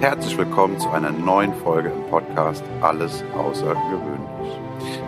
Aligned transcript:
Herzlich 0.00 0.36
willkommen 0.36 0.78
zu 0.78 0.90
einer 0.90 1.10
neuen 1.10 1.54
Folge 1.54 1.88
im 1.88 2.02
Podcast 2.10 2.62
Alles 2.82 3.24
Außergewöhnlich. 3.34 4.60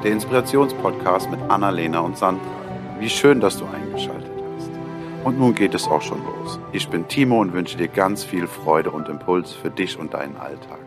Der 0.02 0.12
Inspirationspodcast 0.12 1.30
mit 1.30 1.38
Annalena 1.50 2.00
und 2.00 2.16
Sandra. 2.16 2.42
Wie 2.98 3.10
schön, 3.10 3.38
dass 3.38 3.58
du 3.58 3.66
eingeschaltet 3.66 4.32
hast. 4.56 4.70
Und 5.24 5.38
nun 5.38 5.54
geht 5.54 5.74
es 5.74 5.86
auch 5.86 6.00
schon 6.00 6.24
los. 6.24 6.58
Ich 6.72 6.88
bin 6.88 7.06
Timo 7.06 7.38
und 7.42 7.52
wünsche 7.52 7.76
dir 7.76 7.88
ganz 7.88 8.24
viel 8.24 8.46
Freude 8.46 8.90
und 8.90 9.10
Impuls 9.10 9.52
für 9.52 9.70
dich 9.70 9.98
und 9.98 10.14
deinen 10.14 10.38
Alltag. 10.38 10.80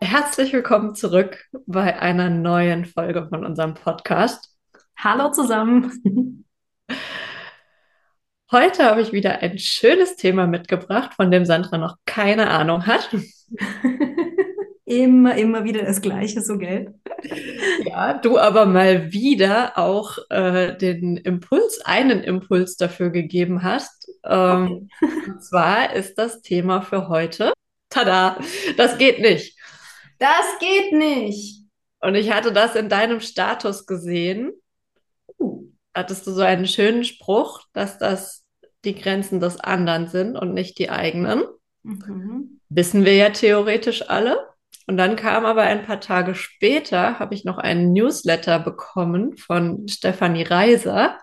Herzlich 0.00 0.52
willkommen 0.52 0.94
zurück 0.94 1.44
bei 1.66 1.98
einer 1.98 2.30
neuen 2.30 2.84
Folge 2.84 3.26
von 3.28 3.44
unserem 3.44 3.74
Podcast. 3.74 4.54
Hallo 4.96 5.32
zusammen. 5.32 6.44
Heute 8.52 8.84
habe 8.84 9.00
ich 9.00 9.12
wieder 9.12 9.42
ein 9.42 9.58
schönes 9.58 10.14
Thema 10.14 10.46
mitgebracht, 10.46 11.14
von 11.14 11.32
dem 11.32 11.44
Sandra 11.44 11.78
noch 11.78 11.96
keine 12.06 12.48
Ahnung 12.48 12.86
hat. 12.86 13.10
immer, 14.84 15.34
immer 15.34 15.64
wieder 15.64 15.82
das 15.82 16.00
Gleiche, 16.00 16.40
so 16.42 16.56
gell? 16.56 16.94
Ja, 17.84 18.14
du 18.14 18.38
aber 18.38 18.64
mal 18.66 19.12
wieder 19.12 19.76
auch 19.76 20.18
äh, 20.30 20.76
den 20.76 21.16
Impuls, 21.16 21.80
einen 21.84 22.22
Impuls 22.22 22.76
dafür 22.76 23.10
gegeben 23.10 23.64
hast. 23.64 24.08
Ähm, 24.24 24.88
okay. 25.02 25.12
Und 25.26 25.42
zwar 25.42 25.92
ist 25.94 26.14
das 26.14 26.40
Thema 26.40 26.82
für 26.82 27.08
heute. 27.08 27.52
Tada, 27.90 28.38
das 28.76 28.96
geht 28.96 29.18
nicht. 29.18 29.58
Das 30.20 30.46
geht 30.60 30.92
nicht. 30.92 31.64
Und 32.00 32.14
ich 32.14 32.32
hatte 32.32 32.52
das 32.52 32.76
in 32.76 32.88
deinem 32.88 33.18
Status 33.18 33.86
gesehen. 33.86 34.52
Uh 35.36 35.66
hattest 35.96 36.26
du 36.26 36.32
so 36.32 36.42
einen 36.42 36.66
schönen 36.66 37.04
Spruch, 37.04 37.62
dass 37.72 37.98
das 37.98 38.46
die 38.84 38.94
Grenzen 38.94 39.40
des 39.40 39.58
anderen 39.58 40.08
sind 40.08 40.36
und 40.36 40.54
nicht 40.54 40.78
die 40.78 40.90
eigenen. 40.90 41.44
Mhm. 41.82 42.60
Wissen 42.68 43.04
wir 43.04 43.14
ja 43.14 43.30
theoretisch 43.30 44.08
alle. 44.08 44.38
Und 44.86 44.96
dann 44.98 45.16
kam 45.16 45.44
aber 45.44 45.62
ein 45.62 45.84
paar 45.84 46.00
Tage 46.00 46.34
später, 46.34 47.18
habe 47.18 47.34
ich 47.34 47.44
noch 47.44 47.58
einen 47.58 47.92
Newsletter 47.92 48.60
bekommen 48.60 49.36
von 49.36 49.88
Stefanie 49.88 50.44
Reiser. 50.44 51.18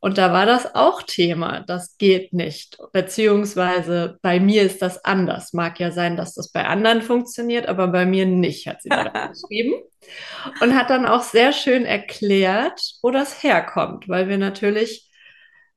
Und 0.00 0.18
da 0.18 0.32
war 0.32 0.46
das 0.46 0.74
auch 0.74 1.02
Thema. 1.02 1.60
Das 1.66 1.96
geht 1.98 2.32
nicht. 2.32 2.78
Beziehungsweise 2.92 4.18
bei 4.22 4.38
mir 4.40 4.62
ist 4.62 4.80
das 4.82 5.04
anders. 5.04 5.52
Mag 5.52 5.80
ja 5.80 5.90
sein, 5.90 6.16
dass 6.16 6.34
das 6.34 6.50
bei 6.52 6.64
anderen 6.66 7.02
funktioniert, 7.02 7.66
aber 7.66 7.88
bei 7.88 8.06
mir 8.06 8.26
nicht, 8.26 8.66
hat 8.66 8.82
sie 8.82 8.88
da 8.88 9.04
geschrieben. 9.28 9.74
Und 10.60 10.76
hat 10.76 10.90
dann 10.90 11.06
auch 11.06 11.22
sehr 11.22 11.52
schön 11.52 11.84
erklärt, 11.84 12.80
wo 13.02 13.10
das 13.10 13.42
herkommt, 13.42 14.08
weil 14.08 14.28
wir 14.28 14.38
natürlich 14.38 15.10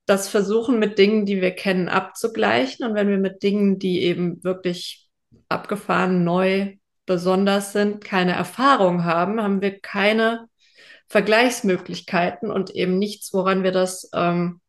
das 0.06 0.30
versuchen 0.30 0.80
mit 0.80 0.98
Dingen, 0.98 1.26
die 1.26 1.42
wir 1.42 1.52
kennen, 1.52 1.90
abzugleichen. 1.90 2.86
Und 2.86 2.96
wenn 2.96 3.10
wir 3.10 3.18
mit 3.18 3.44
Dingen, 3.44 3.80
die 3.80 4.04
eben 4.04 4.44
wirklich 4.44 5.10
abgefahren, 5.50 6.24
neu, 6.24 6.76
besonders 7.06 7.74
sind, 7.74 8.04
keine 8.04 8.34
Erfahrung 8.34 9.04
haben, 9.04 9.42
haben 9.42 9.62
wir 9.62 9.80
keine 9.80 10.48
Vergleichsmöglichkeiten 11.12 12.50
und 12.50 12.70
eben 12.70 12.98
nichts, 12.98 13.34
woran 13.34 13.64
wir 13.64 13.74
das, 13.74 14.10
ähm, 14.14 14.62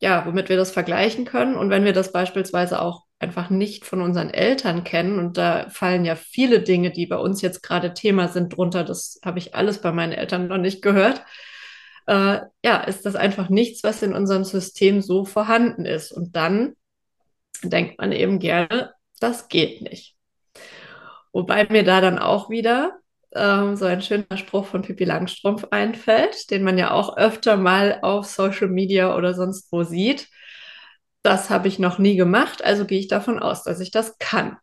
ja, 0.00 0.24
womit 0.24 0.48
wir 0.48 0.56
das 0.56 0.70
vergleichen 0.70 1.26
können. 1.26 1.54
Und 1.54 1.68
wenn 1.68 1.84
wir 1.84 1.92
das 1.92 2.12
beispielsweise 2.12 2.80
auch 2.80 3.04
einfach 3.18 3.50
nicht 3.50 3.84
von 3.84 4.00
unseren 4.00 4.30
Eltern 4.30 4.84
kennen, 4.84 5.18
und 5.18 5.36
da 5.36 5.68
fallen 5.68 6.06
ja 6.06 6.16
viele 6.16 6.62
Dinge, 6.62 6.92
die 6.92 7.04
bei 7.04 7.18
uns 7.18 7.42
jetzt 7.42 7.62
gerade 7.62 7.92
Thema 7.92 8.28
sind, 8.28 8.56
drunter, 8.56 8.84
das 8.84 9.20
habe 9.22 9.38
ich 9.38 9.54
alles 9.54 9.82
bei 9.82 9.92
meinen 9.92 10.12
Eltern 10.12 10.48
noch 10.48 10.56
nicht 10.56 10.80
gehört, 10.80 11.26
äh, 12.06 12.40
ja, 12.64 12.80
ist 12.86 13.04
das 13.04 13.14
einfach 13.14 13.50
nichts, 13.50 13.84
was 13.84 14.02
in 14.02 14.14
unserem 14.14 14.44
System 14.44 15.02
so 15.02 15.26
vorhanden 15.26 15.84
ist. 15.84 16.10
Und 16.10 16.36
dann 16.36 16.74
denkt 17.62 17.98
man 17.98 18.12
eben 18.12 18.38
gerne, 18.38 18.94
das 19.20 19.48
geht 19.48 19.82
nicht. 19.82 20.16
Wobei 21.32 21.66
mir 21.68 21.84
da 21.84 22.00
dann 22.00 22.18
auch 22.18 22.48
wieder 22.48 22.99
ähm, 23.34 23.76
so 23.76 23.84
ein 23.86 24.02
schöner 24.02 24.36
Spruch 24.36 24.66
von 24.66 24.82
Pippi 24.82 25.04
Langstrumpf 25.04 25.66
einfällt, 25.70 26.50
den 26.50 26.62
man 26.62 26.78
ja 26.78 26.90
auch 26.92 27.16
öfter 27.16 27.56
mal 27.56 27.98
auf 28.02 28.26
Social 28.26 28.68
Media 28.68 29.16
oder 29.16 29.34
sonst 29.34 29.70
wo 29.72 29.82
sieht. 29.82 30.28
Das 31.22 31.50
habe 31.50 31.68
ich 31.68 31.78
noch 31.78 31.98
nie 31.98 32.16
gemacht, 32.16 32.64
also 32.64 32.86
gehe 32.86 32.98
ich 32.98 33.08
davon 33.08 33.38
aus, 33.38 33.62
dass 33.62 33.80
ich 33.80 33.90
das 33.90 34.18
kann. 34.18 34.56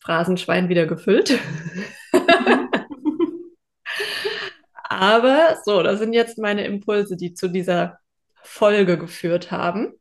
Phrasenschwein 0.00 0.68
wieder 0.68 0.86
gefüllt. 0.86 1.38
Aber 4.84 5.56
so, 5.64 5.82
das 5.82 5.98
sind 5.98 6.12
jetzt 6.12 6.38
meine 6.38 6.64
Impulse, 6.64 7.16
die 7.16 7.34
zu 7.34 7.48
dieser 7.48 7.98
Folge 8.42 8.98
geführt 8.98 9.50
haben. 9.50 9.94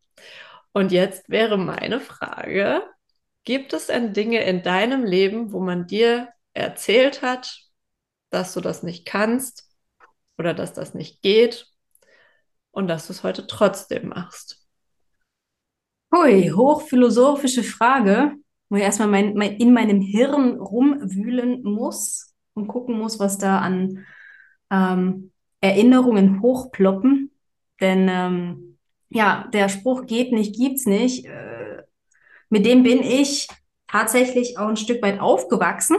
Und 0.73 0.91
jetzt 0.91 1.29
wäre 1.29 1.57
meine 1.57 1.99
Frage, 1.99 2.83
gibt 3.43 3.73
es 3.73 3.87
denn 3.87 4.13
Dinge 4.13 4.43
in 4.43 4.63
deinem 4.63 5.03
Leben, 5.03 5.51
wo 5.53 5.59
man 5.59 5.87
dir 5.87 6.29
erzählt 6.53 7.21
hat, 7.21 7.59
dass 8.29 8.53
du 8.53 8.61
das 8.61 8.83
nicht 8.83 9.05
kannst 9.05 9.69
oder 10.37 10.53
dass 10.53 10.73
das 10.73 10.93
nicht 10.93 11.21
geht 11.21 11.67
und 12.71 12.87
dass 12.87 13.07
du 13.07 13.13
es 13.13 13.23
heute 13.23 13.47
trotzdem 13.47 14.09
machst? 14.09 14.65
Hui, 16.13 16.49
hochphilosophische 16.49 17.63
Frage, 17.63 18.33
wo 18.69 18.75
ich 18.75 18.83
erstmal 18.83 19.07
mein, 19.07 19.33
mein, 19.35 19.55
in 19.57 19.73
meinem 19.73 20.01
Hirn 20.01 20.59
rumwühlen 20.59 21.63
muss 21.63 22.33
und 22.53 22.67
gucken 22.67 22.97
muss, 22.97 23.19
was 23.19 23.37
da 23.37 23.59
an 23.59 24.05
ähm, 24.69 25.31
Erinnerungen 25.61 26.41
hochploppen. 26.41 27.31
Denn 27.79 28.07
ähm, 28.09 28.77
ja, 29.09 29.47
der 29.53 29.69
Spruch 29.69 30.05
geht 30.05 30.31
nicht, 30.31 30.55
gibt's 30.55 30.85
nicht. 30.85 31.25
Äh, 31.25 31.83
mit 32.49 32.65
dem 32.65 32.83
bin 32.83 33.01
ich 33.01 33.47
tatsächlich 33.87 34.57
auch 34.57 34.67
ein 34.67 34.77
Stück 34.77 35.01
weit 35.01 35.19
aufgewachsen 35.19 35.97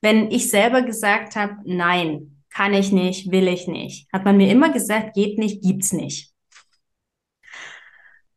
wenn 0.00 0.30
ich 0.30 0.50
selber 0.50 0.82
gesagt 0.82 1.36
habe, 1.36 1.56
nein, 1.64 2.42
kann 2.50 2.74
ich 2.74 2.92
nicht, 2.92 3.30
will 3.30 3.48
ich 3.48 3.68
nicht, 3.68 4.08
hat 4.12 4.24
man 4.24 4.36
mir 4.36 4.50
immer 4.50 4.70
gesagt, 4.70 5.14
geht 5.14 5.38
nicht, 5.38 5.62
gibt's 5.62 5.92
nicht. 5.92 6.32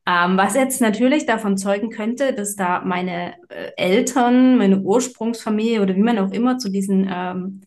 Ähm, 0.08 0.36
was 0.36 0.56
jetzt 0.56 0.82
natürlich 0.82 1.26
davon 1.28 1.58
zeugen 1.58 1.92
könnte, 1.92 2.34
dass 2.34 2.56
da 2.56 2.82
meine 2.82 3.36
äh, 3.50 3.72
Eltern, 3.78 4.58
meine 4.58 4.80
Ursprungsfamilie 4.80 5.82
oder 5.82 5.96
wie 5.96 6.02
man 6.02 6.18
auch 6.18 6.32
immer 6.32 6.58
zu 6.58 6.70
diesen, 6.70 7.08
ähm, 7.12 7.62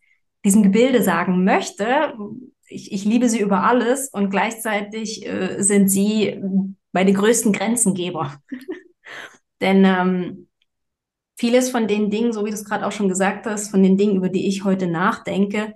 diesem 0.44 0.64
Gebilde 0.64 1.02
sagen 1.02 1.44
möchte, 1.44 2.14
ich, 2.68 2.92
ich 2.92 3.04
liebe 3.04 3.28
sie 3.28 3.40
über 3.40 3.62
alles 3.62 4.08
und 4.08 4.30
gleichzeitig 4.30 5.26
äh, 5.26 5.62
sind 5.62 5.88
sie 5.88 6.40
meine 6.92 7.12
größten 7.12 7.52
Grenzengeber. 7.52 8.36
Denn 9.60 9.84
ähm, 9.84 10.48
vieles 11.36 11.70
von 11.70 11.88
den 11.88 12.10
Dingen, 12.10 12.32
so 12.32 12.44
wie 12.44 12.50
du 12.50 12.54
es 12.54 12.64
gerade 12.64 12.86
auch 12.86 12.92
schon 12.92 13.08
gesagt 13.08 13.46
hast, 13.46 13.70
von 13.70 13.82
den 13.82 13.96
Dingen, 13.96 14.16
über 14.16 14.28
die 14.28 14.48
ich 14.48 14.64
heute 14.64 14.86
nachdenke, 14.86 15.74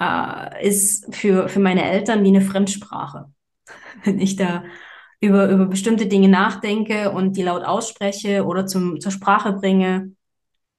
äh, 0.00 0.66
ist 0.66 1.14
für, 1.14 1.48
für 1.48 1.60
meine 1.60 1.84
Eltern 1.84 2.24
wie 2.24 2.28
eine 2.28 2.42
Fremdsprache. 2.42 3.32
Wenn 4.04 4.20
ich 4.20 4.36
da 4.36 4.64
über, 5.20 5.48
über 5.48 5.66
bestimmte 5.66 6.06
Dinge 6.06 6.28
nachdenke 6.28 7.12
und 7.12 7.36
die 7.36 7.42
laut 7.42 7.64
ausspreche 7.64 8.44
oder 8.44 8.66
zum, 8.66 9.00
zur 9.00 9.12
Sprache 9.12 9.52
bringe, 9.52 10.12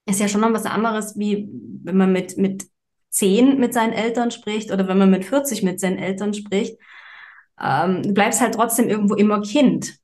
ist 0.05 0.19
ja 0.19 0.27
schon 0.27 0.41
noch 0.41 0.51
was 0.51 0.65
anderes, 0.65 1.17
wie 1.17 1.49
wenn 1.83 1.95
man 1.97 2.11
mit, 2.11 2.37
mit 2.37 2.65
zehn 3.13 3.59
mit 3.59 3.73
seinen 3.73 3.93
Eltern 3.93 4.31
spricht 4.31 4.71
oder 4.71 4.87
wenn 4.87 4.97
man 4.97 5.11
mit 5.11 5.23
40 5.23 5.63
mit 5.63 5.79
seinen 5.79 5.99
Eltern 5.99 6.33
spricht. 6.33 6.77
Ähm, 7.61 8.01
du 8.01 8.13
bleibst 8.13 8.41
halt 8.41 8.55
trotzdem 8.55 8.89
irgendwo 8.89 9.13
immer 9.13 9.41
Kind. 9.41 9.95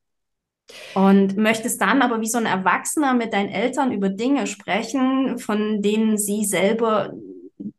Und 0.94 1.38
möchtest 1.38 1.82
dann 1.82 2.02
aber 2.02 2.22
wie 2.22 2.30
so 2.30 2.38
ein 2.38 2.46
Erwachsener 2.46 3.14
mit 3.14 3.34
deinen 3.34 3.50
Eltern 3.50 3.92
über 3.92 4.10
Dinge 4.10 4.48
sprechen, 4.48 5.40
von 5.40 5.82
denen 5.82 6.18
sie 6.18 6.46
selber 6.46 7.14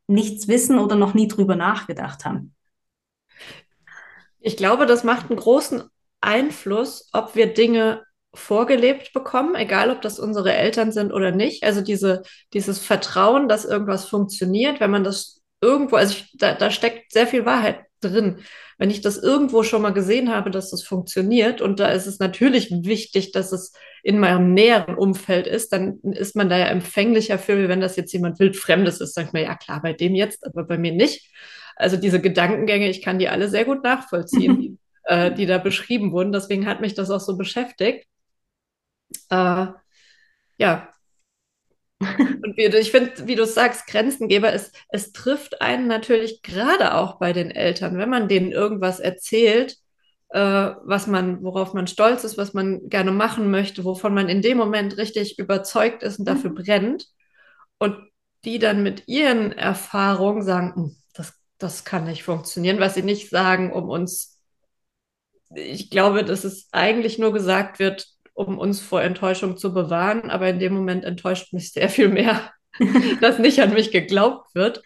nichts 0.06 0.48
wissen 0.48 0.78
oder 0.78 0.96
noch 0.96 1.14
nie 1.14 1.28
drüber 1.28 1.56
nachgedacht 1.56 2.24
haben. 2.24 2.54
Ich 4.40 4.56
glaube, 4.56 4.86
das 4.86 5.04
macht 5.04 5.30
einen 5.30 5.38
großen 5.38 5.84
Einfluss, 6.20 7.08
ob 7.12 7.36
wir 7.36 7.52
Dinge 7.52 8.02
vorgelebt 8.34 9.12
bekommen, 9.12 9.54
egal 9.54 9.90
ob 9.90 10.02
das 10.02 10.18
unsere 10.18 10.52
Eltern 10.52 10.92
sind 10.92 11.12
oder 11.12 11.32
nicht. 11.32 11.64
Also 11.64 11.80
diese, 11.80 12.22
dieses 12.52 12.78
Vertrauen, 12.78 13.48
dass 13.48 13.64
irgendwas 13.64 14.04
funktioniert, 14.06 14.80
wenn 14.80 14.90
man 14.90 15.04
das 15.04 15.42
irgendwo, 15.60 15.96
also 15.96 16.14
ich, 16.14 16.32
da, 16.34 16.54
da 16.54 16.70
steckt 16.70 17.12
sehr 17.12 17.26
viel 17.26 17.44
Wahrheit 17.44 17.84
drin. 18.00 18.38
Wenn 18.80 18.88
ich 18.88 19.02
das 19.02 19.18
irgendwo 19.18 19.62
schon 19.62 19.82
mal 19.82 19.92
gesehen 19.92 20.30
habe, 20.34 20.50
dass 20.50 20.70
das 20.70 20.82
funktioniert 20.82 21.60
und 21.60 21.80
da 21.80 21.88
ist 21.88 22.06
es 22.06 22.18
natürlich 22.18 22.70
wichtig, 22.70 23.30
dass 23.30 23.52
es 23.52 23.74
in 24.02 24.18
meinem 24.18 24.54
näheren 24.54 24.94
Umfeld 24.94 25.46
ist, 25.46 25.74
dann 25.74 26.00
ist 26.00 26.34
man 26.34 26.48
da 26.48 26.56
ja 26.56 26.64
empfänglicher 26.64 27.38
für, 27.38 27.68
wenn 27.68 27.82
das 27.82 27.96
jetzt 27.96 28.10
jemand 28.14 28.40
wildfremdes 28.40 29.02
ist, 29.02 29.14
sagt 29.14 29.34
man 29.34 29.42
ja 29.42 29.54
klar, 29.54 29.82
bei 29.82 29.92
dem 29.92 30.14
jetzt, 30.14 30.46
aber 30.46 30.64
bei 30.64 30.78
mir 30.78 30.92
nicht. 30.92 31.30
Also 31.76 31.98
diese 31.98 32.22
Gedankengänge, 32.22 32.88
ich 32.88 33.02
kann 33.02 33.18
die 33.18 33.28
alle 33.28 33.50
sehr 33.50 33.66
gut 33.66 33.84
nachvollziehen, 33.84 34.58
die, 34.60 34.78
äh, 35.04 35.30
die 35.30 35.44
da 35.44 35.58
beschrieben 35.58 36.12
wurden. 36.12 36.32
Deswegen 36.32 36.66
hat 36.66 36.80
mich 36.80 36.94
das 36.94 37.10
auch 37.10 37.20
so 37.20 37.36
beschäftigt. 37.36 38.06
Äh, 39.28 39.66
ja, 40.56 40.88
und 42.18 42.56
wie, 42.56 42.64
ich 42.64 42.90
finde, 42.90 43.12
wie 43.26 43.34
du 43.36 43.44
sagst, 43.44 43.86
Grenzengeber, 43.86 44.52
es, 44.52 44.72
es 44.88 45.12
trifft 45.12 45.60
einen 45.60 45.86
natürlich 45.86 46.42
gerade 46.42 46.94
auch 46.94 47.18
bei 47.18 47.32
den 47.32 47.50
Eltern, 47.50 47.98
wenn 47.98 48.08
man 48.08 48.28
denen 48.28 48.52
irgendwas 48.52 49.00
erzählt, 49.00 49.76
äh, 50.30 50.38
was 50.82 51.06
man, 51.06 51.42
worauf 51.42 51.74
man 51.74 51.86
stolz 51.86 52.24
ist, 52.24 52.38
was 52.38 52.54
man 52.54 52.88
gerne 52.88 53.12
machen 53.12 53.50
möchte, 53.50 53.84
wovon 53.84 54.14
man 54.14 54.28
in 54.28 54.42
dem 54.42 54.56
Moment 54.56 54.96
richtig 54.96 55.38
überzeugt 55.38 56.02
ist 56.02 56.18
und 56.18 56.24
dafür 56.24 56.50
mhm. 56.50 56.54
brennt. 56.54 57.06
Und 57.78 57.96
die 58.44 58.58
dann 58.58 58.82
mit 58.82 59.06
ihren 59.06 59.52
Erfahrungen 59.52 60.42
sagen, 60.42 60.74
hm, 60.74 60.96
das, 61.12 61.34
das 61.58 61.84
kann 61.84 62.04
nicht 62.04 62.22
funktionieren, 62.22 62.80
was 62.80 62.94
sie 62.94 63.02
nicht 63.02 63.28
sagen, 63.28 63.72
um 63.72 63.88
uns, 63.90 64.38
ich 65.54 65.90
glaube, 65.90 66.24
dass 66.24 66.44
es 66.44 66.68
eigentlich 66.72 67.18
nur 67.18 67.32
gesagt 67.32 67.78
wird, 67.78 68.06
um 68.34 68.58
uns 68.58 68.80
vor 68.80 69.02
Enttäuschung 69.02 69.56
zu 69.56 69.72
bewahren, 69.72 70.30
aber 70.30 70.48
in 70.48 70.58
dem 70.58 70.74
Moment 70.74 71.04
enttäuscht 71.04 71.52
mich 71.52 71.72
sehr 71.72 71.88
viel 71.88 72.08
mehr, 72.08 72.52
dass 73.20 73.38
nicht 73.38 73.60
an 73.60 73.72
mich 73.72 73.90
geglaubt 73.90 74.54
wird. 74.54 74.82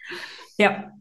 Ja. 0.57 0.91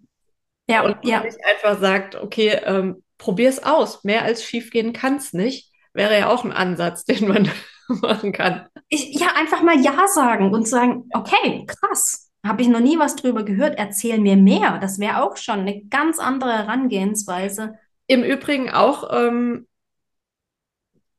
Ja, 0.69 0.83
und 0.83 0.97
ja. 1.05 1.23
ich 1.25 1.35
einfach 1.45 1.79
sagt, 1.81 2.15
okay, 2.15 2.59
ähm, 2.65 3.03
probier 3.19 3.49
es 3.49 3.63
aus. 3.63 4.03
Mehr 4.05 4.23
als 4.23 4.45
schiefgehen 4.45 4.93
kann 4.93 5.17
es 5.17 5.33
nicht. 5.33 5.71
Wäre 5.93 6.19
ja 6.19 6.29
auch 6.29 6.45
ein 6.45 6.53
Ansatz, 6.53 7.05
den 7.07 7.29
man 7.29 7.51
machen 7.89 8.33
kann. 8.33 8.67
Ich, 8.89 9.19
ja, 9.19 9.29
einfach 9.37 9.63
mal 9.63 9.81
Ja 9.81 10.07
sagen 10.09 10.53
und 10.53 10.67
sagen, 10.67 11.09
okay, 11.13 11.67
krass. 11.67 12.31
Habe 12.47 12.61
ich 12.61 12.69
noch 12.69 12.81
nie 12.81 12.99
was 12.99 13.17
drüber 13.17 13.43
gehört. 13.43 13.79
Erzähl 13.79 14.19
mir 14.19 14.37
mehr. 14.37 14.79
Das 14.79 14.99
wäre 14.99 15.23
auch 15.23 15.39
schon 15.39 15.61
eine 15.61 15.83
ganz 15.85 16.19
andere 16.19 16.53
Herangehensweise. 16.53 17.75
Im 18.07 18.23
Übrigen 18.23 18.69
auch 18.71 19.11
ähm, 19.15 19.67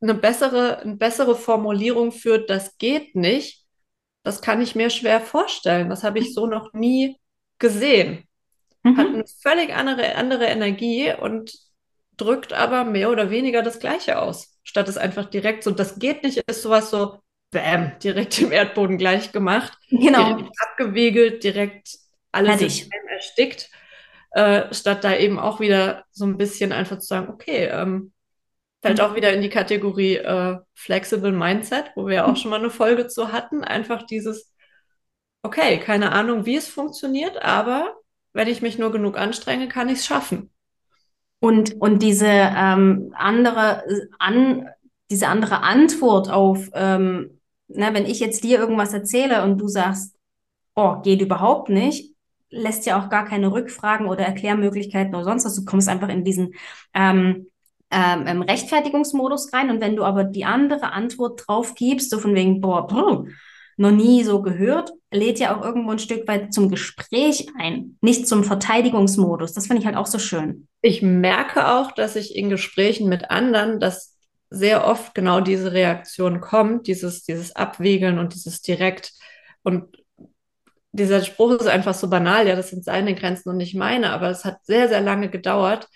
eine 0.02 0.14
bessere, 0.14 0.80
eine 0.80 0.96
bessere 0.96 1.36
Formulierung 1.36 2.12
für 2.12 2.40
das 2.40 2.78
geht 2.78 3.16
nicht. 3.16 3.66
Das 4.24 4.42
kann 4.42 4.62
ich 4.62 4.76
mir 4.76 4.90
schwer 4.90 5.22
vorstellen. 5.22 5.90
Das 5.90 6.04
habe 6.04 6.20
ich 6.20 6.34
so 6.34 6.48
noch 6.48 6.74
nie 6.74 7.18
gesehen. 7.60 8.28
Mhm. 8.84 8.98
Hat 8.98 9.08
eine 9.08 9.26
völlig 9.42 9.74
andere, 9.74 10.16
andere 10.16 10.46
Energie 10.46 11.14
und 11.14 11.54
drückt 12.18 12.54
aber 12.54 12.86
mehr 12.86 13.12
oder 13.12 13.30
weniger 13.30 13.62
das 13.62 13.80
Gleiche 13.80 14.20
aus. 14.20 14.58
Statt 14.64 14.88
es 14.88 14.98
einfach 14.98 15.26
direkt 15.26 15.64
so, 15.64 15.72
das 15.72 16.00
geht 16.00 16.24
nicht, 16.24 16.38
ist 16.38 16.62
sowas 16.62 16.90
so, 16.90 17.20
bam, 17.52 17.98
direkt 18.00 18.40
im 18.42 18.52
Erdboden 18.52 18.98
gleich 18.98 19.32
gemacht. 19.32 19.78
Genau. 19.90 20.36
Direkt 20.36 20.56
abgewiegelt, 20.62 21.44
direkt 21.44 21.90
alles 22.32 22.88
erstickt. 23.12 23.70
Äh, 24.32 24.74
statt 24.74 25.04
da 25.04 25.16
eben 25.16 25.40
auch 25.40 25.60
wieder 25.60 26.04
so 26.12 26.26
ein 26.26 26.38
bisschen 26.38 26.74
einfach 26.74 27.00
zu 27.00 27.08
sagen, 27.08 27.30
okay, 27.30 27.70
ähm, 27.72 28.12
fällt 28.86 29.00
mhm. 29.00 29.04
auch 29.04 29.16
wieder 29.16 29.34
in 29.34 29.42
die 29.42 29.50
Kategorie 29.50 30.18
äh, 30.18 30.58
Flexible 30.76 31.32
Mindset, 31.32 31.92
wo 31.96 32.06
wir 32.06 32.26
auch 32.26 32.32
mhm. 32.32 32.36
schon 32.36 32.52
mal 32.52 32.60
eine 32.60 32.70
Folge 32.70 33.08
zu 33.08 33.32
hatten. 33.32 33.64
Einfach 33.64 34.04
dieses, 34.04 34.54
okay, 35.42 35.80
keine 35.80 36.12
Ahnung, 36.12 36.46
wie 36.46 36.56
es 36.56 36.68
funktioniert, 36.68 37.42
aber 37.42 37.96
wenn 38.34 38.48
ich 38.48 38.62
mich 38.62 38.78
nur 38.78 38.92
genug 38.92 39.18
anstrenge, 39.18 39.68
kann 39.68 39.90
ich 39.90 40.00
es 40.00 40.06
schaffen. 40.06 40.52
Und, 41.40 41.74
und 41.82 42.04
diese 42.04 42.28
ähm, 42.28 43.12
andere 43.16 43.84
an, 44.20 44.68
diese 45.10 45.30
andere 45.30 45.62
Antwort 45.62 46.30
auf, 46.30 46.70
ähm, 46.74 47.40
na, 47.68 47.92
wenn 47.94 48.06
ich 48.06 48.20
jetzt 48.20 48.44
dir 48.44 48.60
irgendwas 48.60 48.94
erzähle 48.94 49.44
und 49.44 49.58
du 49.58 49.68
sagst, 49.68 50.16
oh, 50.76 51.02
geht 51.02 51.22
überhaupt 51.22 51.70
nicht, 51.70 52.14
lässt 52.50 52.86
ja 52.86 53.00
auch 53.00 53.10
gar 53.10 53.26
keine 53.26 53.52
Rückfragen 53.52 54.08
oder 54.08 54.26
Erklärmöglichkeiten 54.26 55.16
oder 55.16 55.24
sonst 55.24 55.46
was. 55.46 55.56
Du 55.56 55.66
kommst 55.66 55.90
einfach 55.90 56.10
in 56.10 56.24
diesen 56.24 56.54
ähm, 56.94 57.48
ähm, 57.92 58.42
Rechtfertigungsmodus 58.42 59.54
rein. 59.54 59.70
Und 59.70 59.82
wenn 59.82 59.96
du 59.96 60.04
aber 60.04 60.24
die 60.24 60.46
andere 60.46 60.92
Antwort 60.92 61.44
drauf 61.46 61.76
gibst, 61.76 62.10
so 62.10 62.20
von 62.20 62.36
wegen, 62.36 62.62
boah, 62.62 62.88
brr, 62.88 63.26
noch 63.78 63.92
nie 63.92 64.24
so 64.24 64.42
gehört, 64.42 64.92
lädt 65.12 65.40
ja 65.40 65.56
auch 65.56 65.64
irgendwo 65.64 65.92
ein 65.92 66.00
Stück 66.00 66.28
weit 66.28 66.54
zum 66.54 66.70
Gespräch 66.70 67.48
ein, 67.60 67.98
nicht 68.02 68.28
zum 68.28 68.44
Verteidigungsmodus. 68.44 69.54
Das 69.54 69.68
finde 69.68 69.82
ich 69.82 69.86
halt 69.86 69.98
auch 69.98 70.06
so 70.06 70.20
schön. 70.20 70.68
Ich 70.82 71.02
merke 71.02 71.68
auch, 71.68 71.92
dass 71.92 72.16
ich 72.16 72.36
in 72.36 72.50
Gesprächen 72.50 73.10
mit 73.10 73.32
anderen, 73.32 73.80
dass 73.80 74.16
sehr 74.50 74.88
oft 74.88 75.14
genau 75.14 75.42
diese 75.42 75.74
Reaktion 75.74 76.40
kommt, 76.40 76.88
dieses, 76.88 77.24
dieses 77.24 77.56
Abwiegeln 77.56 78.20
und 78.20 78.34
dieses 78.34 78.62
direkt. 78.62 79.12
Und 79.64 79.98
dieser 80.92 81.22
Spruch 81.24 81.52
ist 81.52 81.68
einfach 81.68 81.94
so 81.94 82.10
banal, 82.10 82.48
ja, 82.48 82.56
das 82.56 82.70
sind 82.70 82.86
seine 82.86 83.16
Grenzen 83.16 83.50
und 83.50 83.58
nicht 83.58 83.76
meine, 83.76 84.12
aber 84.12 84.30
es 84.30 84.46
hat 84.46 84.64
sehr, 84.64 84.88
sehr 84.88 85.02
lange 85.02 85.30
gedauert, 85.30 85.90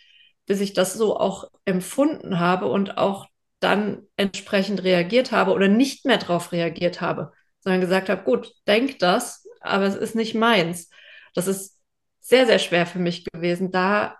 bis 0.49 0.59
ich 0.59 0.73
das 0.73 0.93
so 0.93 1.17
auch 1.17 1.49
empfunden 1.63 2.41
habe 2.41 2.67
und 2.67 2.97
auch 2.97 3.27
dann 3.61 4.03
entsprechend 4.17 4.83
reagiert 4.83 5.31
habe 5.31 5.53
oder 5.53 5.69
nicht 5.69 6.05
mehr 6.05 6.17
darauf 6.17 6.51
reagiert 6.51 6.99
habe 6.99 7.31
sondern 7.61 7.81
gesagt 7.81 8.09
habe, 8.09 8.23
gut, 8.23 8.53
denk 8.67 8.99
das, 8.99 9.45
aber 9.61 9.85
es 9.85 9.95
ist 9.95 10.15
nicht 10.15 10.35
meins. 10.35 10.89
Das 11.33 11.47
ist 11.47 11.77
sehr, 12.19 12.45
sehr 12.45 12.59
schwer 12.59 12.85
für 12.85 12.99
mich 12.99 13.25
gewesen, 13.25 13.71
da 13.71 14.17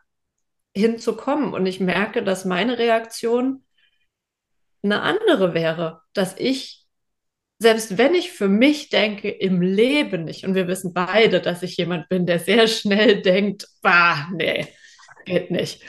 hinzukommen. 0.75 1.53
Und 1.53 1.65
ich 1.65 1.79
merke, 1.79 2.23
dass 2.23 2.45
meine 2.45 2.77
Reaktion 2.77 3.63
eine 4.83 5.01
andere 5.01 5.53
wäre, 5.53 6.01
dass 6.13 6.37
ich, 6.37 6.85
selbst 7.59 7.97
wenn 7.97 8.15
ich 8.15 8.31
für 8.31 8.47
mich 8.47 8.89
denke, 8.89 9.29
im 9.29 9.61
Leben 9.61 10.25
nicht, 10.25 10.45
und 10.45 10.55
wir 10.55 10.67
wissen 10.67 10.93
beide, 10.93 11.41
dass 11.41 11.63
ich 11.63 11.77
jemand 11.77 12.07
bin, 12.09 12.25
der 12.25 12.39
sehr 12.39 12.67
schnell 12.67 13.21
denkt, 13.21 13.67
bah, 13.81 14.29
nee, 14.33 14.67
geht 15.25 15.51
nicht. 15.51 15.83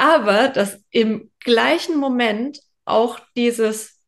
Aber 0.00 0.48
dass 0.48 0.82
im 0.88 1.30
gleichen 1.40 1.98
Moment 1.98 2.58
auch 2.86 3.20
dieses, 3.36 4.00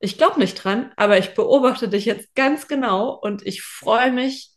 ich 0.00 0.16
glaube 0.16 0.40
nicht 0.40 0.54
dran, 0.54 0.90
aber 0.96 1.18
ich 1.18 1.34
beobachte 1.34 1.90
dich 1.90 2.06
jetzt 2.06 2.34
ganz 2.34 2.66
genau 2.66 3.10
und 3.10 3.46
ich 3.46 3.60
freue 3.60 4.10
mich 4.10 4.52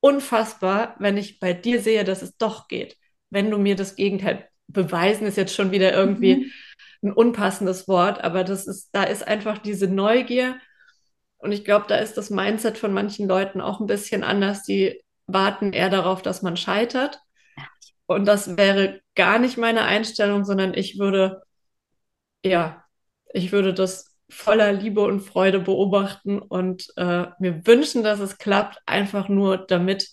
unfassbar, 0.00 0.96
wenn 0.98 1.18
ich 1.18 1.40
bei 1.40 1.52
dir 1.52 1.82
sehe, 1.82 2.04
dass 2.04 2.22
es 2.22 2.38
doch 2.38 2.68
geht. 2.68 2.96
Wenn 3.28 3.50
du 3.50 3.58
mir 3.58 3.76
das 3.76 3.96
Gegenteil 3.96 4.48
beweisen, 4.66 5.26
ist 5.26 5.36
jetzt 5.36 5.54
schon 5.54 5.72
wieder 5.72 5.92
irgendwie 5.92 6.36
mhm. 6.36 6.52
ein 7.02 7.12
unpassendes 7.12 7.86
Wort, 7.86 8.24
aber 8.24 8.44
das 8.44 8.66
ist, 8.66 8.88
da 8.92 9.02
ist 9.02 9.28
einfach 9.28 9.58
diese 9.58 9.88
Neugier. 9.88 10.58
Und 11.36 11.52
ich 11.52 11.66
glaube, 11.66 11.84
da 11.86 11.96
ist 11.96 12.16
das 12.16 12.30
Mindset 12.30 12.78
von 12.78 12.94
manchen 12.94 13.28
Leuten 13.28 13.60
auch 13.60 13.80
ein 13.80 13.86
bisschen 13.86 14.24
anders. 14.24 14.62
Die 14.62 15.02
warten 15.26 15.74
eher 15.74 15.90
darauf, 15.90 16.22
dass 16.22 16.40
man 16.40 16.56
scheitert. 16.56 17.20
Und 18.06 18.26
das 18.26 18.56
wäre 18.56 19.00
gar 19.14 19.38
nicht 19.38 19.58
meine 19.58 19.82
Einstellung, 19.82 20.44
sondern 20.44 20.74
ich 20.74 20.98
würde, 20.98 21.42
ja, 22.44 22.84
ich 23.32 23.52
würde 23.52 23.74
das 23.74 24.16
voller 24.28 24.72
Liebe 24.72 25.02
und 25.02 25.20
Freude 25.20 25.60
beobachten 25.60 26.38
und 26.38 26.92
äh, 26.96 27.26
mir 27.38 27.66
wünschen, 27.66 28.02
dass 28.02 28.20
es 28.20 28.38
klappt, 28.38 28.80
einfach 28.86 29.28
nur 29.28 29.58
damit 29.58 30.08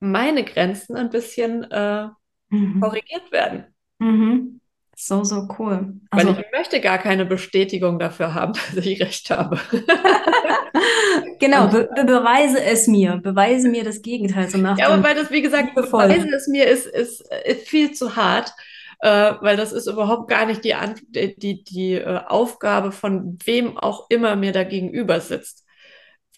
meine 0.00 0.44
Grenzen 0.44 0.96
ein 0.96 1.10
bisschen 1.10 1.64
äh, 1.70 2.08
mhm. 2.50 2.80
korrigiert 2.80 3.32
werden. 3.32 3.74
Mhm. 3.98 4.60
So, 5.00 5.22
so 5.22 5.46
cool. 5.58 5.94
Also, 6.10 6.28
Weil 6.28 6.40
ich 6.40 6.52
möchte 6.52 6.80
gar 6.80 6.98
keine 6.98 7.24
Bestätigung 7.24 8.00
dafür 8.00 8.34
haben, 8.34 8.52
dass 8.74 8.84
ich 8.84 9.00
recht 9.00 9.30
habe. 9.30 9.60
genau, 11.38 11.68
be 11.68 11.88
be 11.94 12.04
beweise 12.04 12.62
es 12.62 12.88
mir, 12.88 13.20
beweise 13.22 13.68
mir 13.68 13.84
das 13.84 14.02
Gegenteil. 14.02 14.48
So 14.48 14.58
nach 14.58 14.76
ja, 14.76 14.88
aber 14.88 15.02
weil 15.02 15.14
das, 15.14 15.30
wie 15.30 15.42
gesagt, 15.42 15.76
beweise 15.76 16.28
es 16.34 16.48
mir 16.48 16.66
ist, 16.66 16.86
ist, 16.86 17.22
ist 17.44 17.68
viel 17.68 17.92
zu 17.92 18.16
hart 18.16 18.52
äh, 19.00 19.34
weil 19.40 19.56
das 19.56 19.72
ist 19.72 19.86
überhaupt 19.86 20.28
gar 20.28 20.46
nicht 20.46 20.64
die, 20.64 20.74
die, 21.10 21.36
die, 21.36 21.64
die 21.64 21.92
äh, 21.94 22.20
Aufgabe 22.26 22.92
von 22.92 23.38
wem 23.44 23.78
auch 23.78 24.06
immer 24.10 24.36
mir 24.36 24.52
da 24.52 24.64
gegenüber 24.64 25.20
sitzt. 25.20 25.64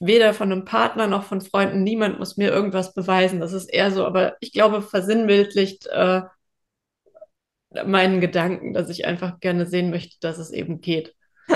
Weder 0.01 0.35
von 0.35 0.53
einem 0.53 0.65
Partner 0.65 1.07
noch 1.07 1.25
von 1.25 1.41
Freunden, 1.41 1.83
niemand 1.83 2.19
muss 2.19 2.37
mir 2.37 2.51
irgendwas 2.51 2.95
beweisen. 2.95 3.41
Das 3.41 3.53
ist 3.53 3.67
eher 3.67 3.91
so, 3.91 4.05
aber 4.07 4.37
ich 4.41 4.53
glaube, 4.53 4.83
versinnbildlicht 4.83 5.87
äh, 5.87 6.23
meinen 7.87 8.21
Gedanken, 8.21 8.73
dass 8.73 8.89
ich 8.89 9.07
einfach 9.07 9.41
gerne 9.41 9.67
sehen 9.67 9.91
möchte, 9.91 10.17
dass 10.21 10.39
es 10.39 10.51
eben 10.51 10.81
geht. 10.81 11.15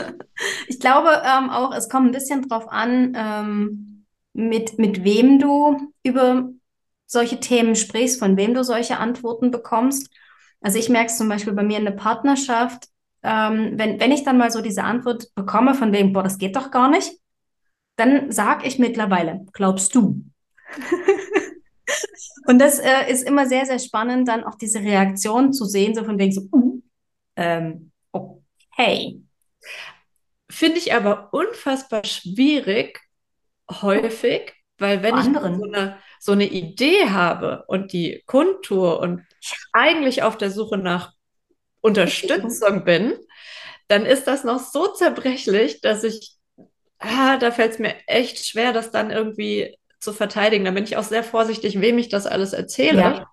Ich 0.66 0.80
glaube 0.80 1.22
ähm, 1.24 1.50
auch, 1.50 1.72
es 1.74 1.88
kommt 1.88 2.08
ein 2.08 2.12
bisschen 2.12 2.48
drauf 2.48 2.66
an, 2.68 3.12
ähm, 3.16 4.06
mit, 4.32 4.78
mit 4.78 5.04
wem 5.04 5.38
du 5.38 5.92
über 6.02 6.50
solche 7.06 7.38
Themen 7.38 7.76
sprichst, 7.76 8.18
von 8.18 8.36
wem 8.36 8.54
du 8.54 8.64
solche 8.64 8.98
Antworten 8.98 9.50
bekommst. 9.50 10.10
Also 10.60 10.78
ich 10.78 10.88
merke 10.88 11.06
es 11.06 11.18
zum 11.18 11.28
Beispiel 11.28 11.52
bei 11.52 11.62
mir 11.62 11.78
in 11.78 11.84
der 11.84 11.92
Partnerschaft, 11.92 12.88
ähm, 13.22 13.74
wenn, 13.78 14.00
wenn 14.00 14.12
ich 14.12 14.24
dann 14.24 14.38
mal 14.38 14.50
so 14.50 14.60
diese 14.60 14.82
Antwort 14.84 15.34
bekomme 15.34 15.74
von 15.74 15.92
wem, 15.92 16.12
boah, 16.12 16.22
das 16.22 16.38
geht 16.38 16.56
doch 16.56 16.70
gar 16.70 16.90
nicht, 16.90 17.12
dann 17.96 18.32
sage 18.32 18.66
ich 18.66 18.78
mittlerweile, 18.78 19.46
glaubst 19.52 19.94
du? 19.94 20.24
Und 22.46 22.58
das 22.58 22.78
äh, 22.78 23.10
ist 23.10 23.22
immer 23.22 23.46
sehr, 23.46 23.66
sehr 23.66 23.78
spannend, 23.78 24.28
dann 24.28 24.44
auch 24.44 24.56
diese 24.56 24.80
Reaktion 24.80 25.52
zu 25.52 25.64
sehen, 25.64 25.94
so 25.94 26.04
von 26.04 26.18
wegen 26.18 26.32
so, 26.32 26.42
uh, 26.52 26.82
ähm, 27.36 27.90
okay. 28.12 29.20
Finde 30.50 30.78
ich 30.78 30.94
aber 30.94 31.30
unfassbar 31.32 32.04
schwierig, 32.04 33.00
häufig, 33.70 34.52
weil 34.78 35.02
wenn 35.02 35.14
Anderen. 35.14 35.54
ich 35.54 35.58
so 35.58 35.64
eine, 35.64 35.98
so 36.20 36.32
eine 36.32 36.46
Idee 36.46 37.08
habe 37.08 37.64
und 37.66 37.92
die 37.92 38.22
kundtue 38.26 38.98
und 38.98 39.22
eigentlich 39.72 40.22
auf 40.22 40.36
der 40.36 40.50
Suche 40.50 40.76
nach 40.76 41.12
Unterstützung 41.80 42.84
bin, 42.84 43.14
dann 43.88 44.06
ist 44.06 44.26
das 44.26 44.44
noch 44.44 44.60
so 44.60 44.88
zerbrechlich, 44.88 45.80
dass 45.80 46.04
ich, 46.04 46.36
ah, 46.98 47.36
da 47.38 47.50
fällt 47.50 47.72
es 47.72 47.78
mir 47.78 47.94
echt 48.06 48.46
schwer, 48.46 48.72
das 48.72 48.90
dann 48.90 49.10
irgendwie 49.10 49.76
zu 50.04 50.12
verteidigen. 50.12 50.64
Da 50.64 50.70
bin 50.70 50.84
ich 50.84 50.96
auch 50.96 51.04
sehr 51.04 51.24
vorsichtig, 51.24 51.80
wem 51.80 51.98
ich 51.98 52.08
das 52.08 52.26
alles 52.26 52.52
erzähle. 52.52 53.26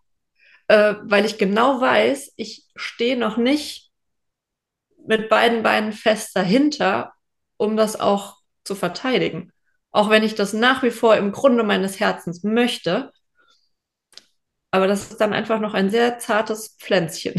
Ja. 0.69 0.91
äh, 0.91 0.95
weil 1.03 1.25
ich 1.25 1.37
genau 1.37 1.79
weiß, 1.81 2.33
ich 2.37 2.65
stehe 2.75 3.17
noch 3.17 3.37
nicht 3.37 3.91
mit 5.05 5.29
beiden 5.29 5.63
Beinen 5.63 5.93
fest 5.93 6.35
dahinter, 6.35 7.13
um 7.57 7.77
das 7.77 7.99
auch 7.99 8.37
zu 8.63 8.75
verteidigen. 8.75 9.51
Auch 9.91 10.09
wenn 10.09 10.23
ich 10.23 10.35
das 10.35 10.53
nach 10.53 10.83
wie 10.83 10.91
vor 10.91 11.15
im 11.17 11.31
Grunde 11.31 11.63
meines 11.63 11.99
Herzens 11.99 12.43
möchte. 12.43 13.11
Aber 14.71 14.87
das 14.87 15.11
ist 15.11 15.19
dann 15.19 15.33
einfach 15.33 15.59
noch 15.59 15.73
ein 15.73 15.89
sehr 15.89 16.17
zartes 16.19 16.77
Pflänzchen. 16.79 17.35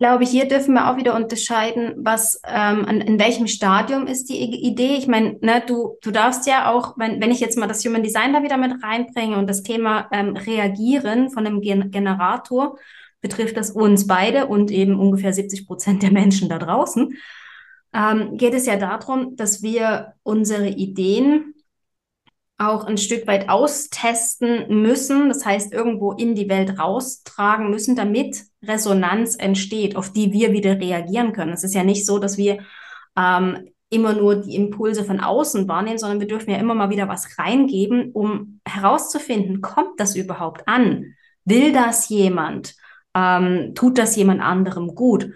Ich 0.00 0.06
glaube, 0.06 0.24
hier 0.24 0.46
dürfen 0.46 0.74
wir 0.74 0.88
auch 0.88 0.96
wieder 0.96 1.16
unterscheiden, 1.16 1.92
was 1.96 2.40
ähm, 2.46 2.84
an, 2.84 3.00
in 3.00 3.18
welchem 3.18 3.48
Stadium 3.48 4.06
ist 4.06 4.26
die 4.26 4.38
Idee. 4.38 4.94
Ich 4.96 5.08
meine, 5.08 5.36
ne, 5.40 5.60
du, 5.66 5.96
du 6.02 6.12
darfst 6.12 6.46
ja 6.46 6.70
auch, 6.70 6.96
wenn, 6.98 7.20
wenn 7.20 7.32
ich 7.32 7.40
jetzt 7.40 7.58
mal 7.58 7.66
das 7.66 7.84
Human 7.84 8.04
Design 8.04 8.32
da 8.32 8.44
wieder 8.44 8.58
mit 8.58 8.80
reinbringe 8.80 9.36
und 9.36 9.50
das 9.50 9.64
Thema 9.64 10.08
ähm, 10.12 10.36
Reagieren 10.36 11.30
von 11.30 11.44
einem 11.44 11.60
Gen 11.60 11.90
Generator, 11.90 12.78
betrifft 13.20 13.56
das 13.56 13.72
uns 13.72 14.06
beide 14.06 14.46
und 14.46 14.70
eben 14.70 15.00
ungefähr 15.00 15.32
70 15.32 15.66
Prozent 15.66 16.04
der 16.04 16.12
Menschen 16.12 16.48
da 16.48 16.60
draußen, 16.60 17.14
ähm, 17.92 18.36
geht 18.36 18.54
es 18.54 18.66
ja 18.66 18.76
darum, 18.76 19.34
dass 19.34 19.62
wir 19.62 20.12
unsere 20.22 20.68
Ideen 20.68 21.54
auch 22.58 22.84
ein 22.84 22.98
Stück 22.98 23.26
weit 23.28 23.48
austesten 23.48 24.82
müssen, 24.82 25.28
das 25.28 25.46
heißt 25.46 25.72
irgendwo 25.72 26.12
in 26.12 26.34
die 26.34 26.48
Welt 26.48 26.78
raustragen 26.78 27.70
müssen, 27.70 27.94
damit 27.94 28.42
Resonanz 28.62 29.36
entsteht, 29.36 29.94
auf 29.94 30.12
die 30.12 30.32
wir 30.32 30.52
wieder 30.52 30.78
reagieren 30.78 31.32
können. 31.32 31.52
Es 31.52 31.62
ist 31.62 31.74
ja 31.74 31.84
nicht 31.84 32.04
so, 32.04 32.18
dass 32.18 32.36
wir 32.36 32.58
ähm, 33.16 33.68
immer 33.90 34.12
nur 34.12 34.36
die 34.36 34.56
Impulse 34.56 35.04
von 35.04 35.20
außen 35.20 35.68
wahrnehmen, 35.68 35.98
sondern 35.98 36.20
wir 36.20 36.26
dürfen 36.26 36.50
ja 36.50 36.58
immer 36.58 36.74
mal 36.74 36.90
wieder 36.90 37.08
was 37.08 37.38
reingeben, 37.38 38.10
um 38.12 38.60
herauszufinden, 38.66 39.60
kommt 39.60 39.98
das 40.00 40.16
überhaupt 40.16 40.66
an? 40.66 41.14
Will 41.44 41.72
das 41.72 42.08
jemand? 42.08 42.74
Ähm, 43.14 43.72
tut 43.76 43.98
das 43.98 44.16
jemand 44.16 44.42
anderem 44.42 44.94
gut? 44.96 45.30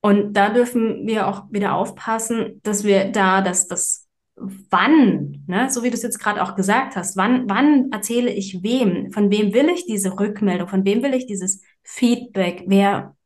Und 0.00 0.34
da 0.34 0.50
dürfen 0.50 1.06
wir 1.06 1.26
auch 1.26 1.50
wieder 1.50 1.74
aufpassen, 1.74 2.60
dass 2.62 2.84
wir 2.84 3.10
da 3.10 3.42
das, 3.42 3.66
das 3.66 4.05
wann, 4.36 5.44
ne, 5.46 5.70
so 5.70 5.82
wie 5.82 5.90
du 5.90 5.94
es 5.94 6.02
jetzt 6.02 6.18
gerade 6.18 6.42
auch 6.42 6.54
gesagt 6.54 6.94
hast, 6.94 7.16
wann, 7.16 7.48
wann 7.48 7.90
erzähle 7.90 8.30
ich 8.30 8.62
wem? 8.62 9.10
Von 9.12 9.30
wem 9.30 9.54
will 9.54 9.70
ich 9.70 9.86
diese 9.86 10.18
Rückmeldung? 10.18 10.68
Von 10.68 10.84
wem 10.84 11.02
will 11.02 11.14
ich 11.14 11.26
dieses 11.26 11.62
Feedback? 11.82 12.64
Wer, 12.66 13.16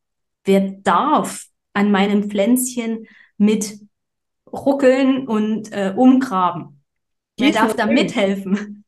wer 0.45 0.61
darf 0.83 1.47
an 1.73 1.91
meinem 1.91 2.31
Pflänzchen 2.31 3.07
mit 3.37 3.81
ruckeln 4.53 5.27
und 5.27 5.73
äh, 5.73 5.93
umgraben? 5.97 6.83
Wer 7.39 7.53
darf 7.53 7.75
da 7.75 7.87
mithelfen? 7.87 8.77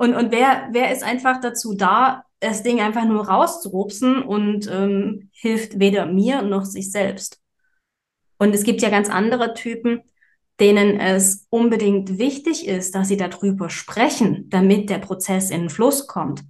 Und, 0.00 0.14
und 0.14 0.30
wer, 0.30 0.68
wer 0.70 0.92
ist 0.92 1.02
einfach 1.02 1.40
dazu 1.40 1.74
da, 1.74 2.22
das 2.38 2.62
Ding 2.62 2.80
einfach 2.80 3.04
nur 3.04 3.26
rauszurupsen 3.26 4.22
und 4.22 4.70
ähm, 4.70 5.28
hilft 5.32 5.80
weder 5.80 6.06
mir 6.06 6.42
noch 6.42 6.64
sich 6.66 6.92
selbst? 6.92 7.40
Und 8.38 8.54
es 8.54 8.62
gibt 8.62 8.80
ja 8.80 8.90
ganz 8.90 9.10
andere 9.10 9.54
Typen, 9.54 10.02
denen 10.60 10.98
es 10.98 11.46
unbedingt 11.50 12.18
wichtig 12.18 12.66
ist, 12.66 12.94
dass 12.94 13.08
sie 13.08 13.16
darüber 13.16 13.70
sprechen, 13.70 14.48
damit 14.50 14.90
der 14.90 14.98
Prozess 14.98 15.50
in 15.50 15.62
den 15.62 15.70
Fluss 15.70 16.06
kommt. 16.06 16.42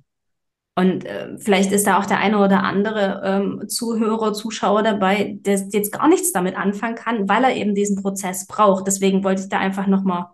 Und 0.79 1.05
äh, 1.05 1.37
vielleicht 1.39 1.73
ist 1.73 1.89
da 1.89 1.99
auch 1.99 2.07
der 2.07 2.21
eine 2.21 2.39
oder 2.39 2.63
andere 2.63 3.21
ähm, 3.25 3.69
Zuhörer, 3.69 4.33
Zuschauer 4.33 4.85
dabei, 4.85 5.37
der 5.41 5.59
jetzt 5.73 5.91
gar 5.91 6.07
nichts 6.07 6.31
damit 6.31 6.57
anfangen 6.57 6.95
kann, 6.95 7.29
weil 7.29 7.43
er 7.43 7.57
eben 7.57 7.75
diesen 7.75 8.01
Prozess 8.01 8.47
braucht. 8.47 8.87
Deswegen 8.87 9.25
wollte 9.25 9.43
ich 9.43 9.49
da 9.49 9.59
einfach 9.59 9.89
nochmal 9.89 10.27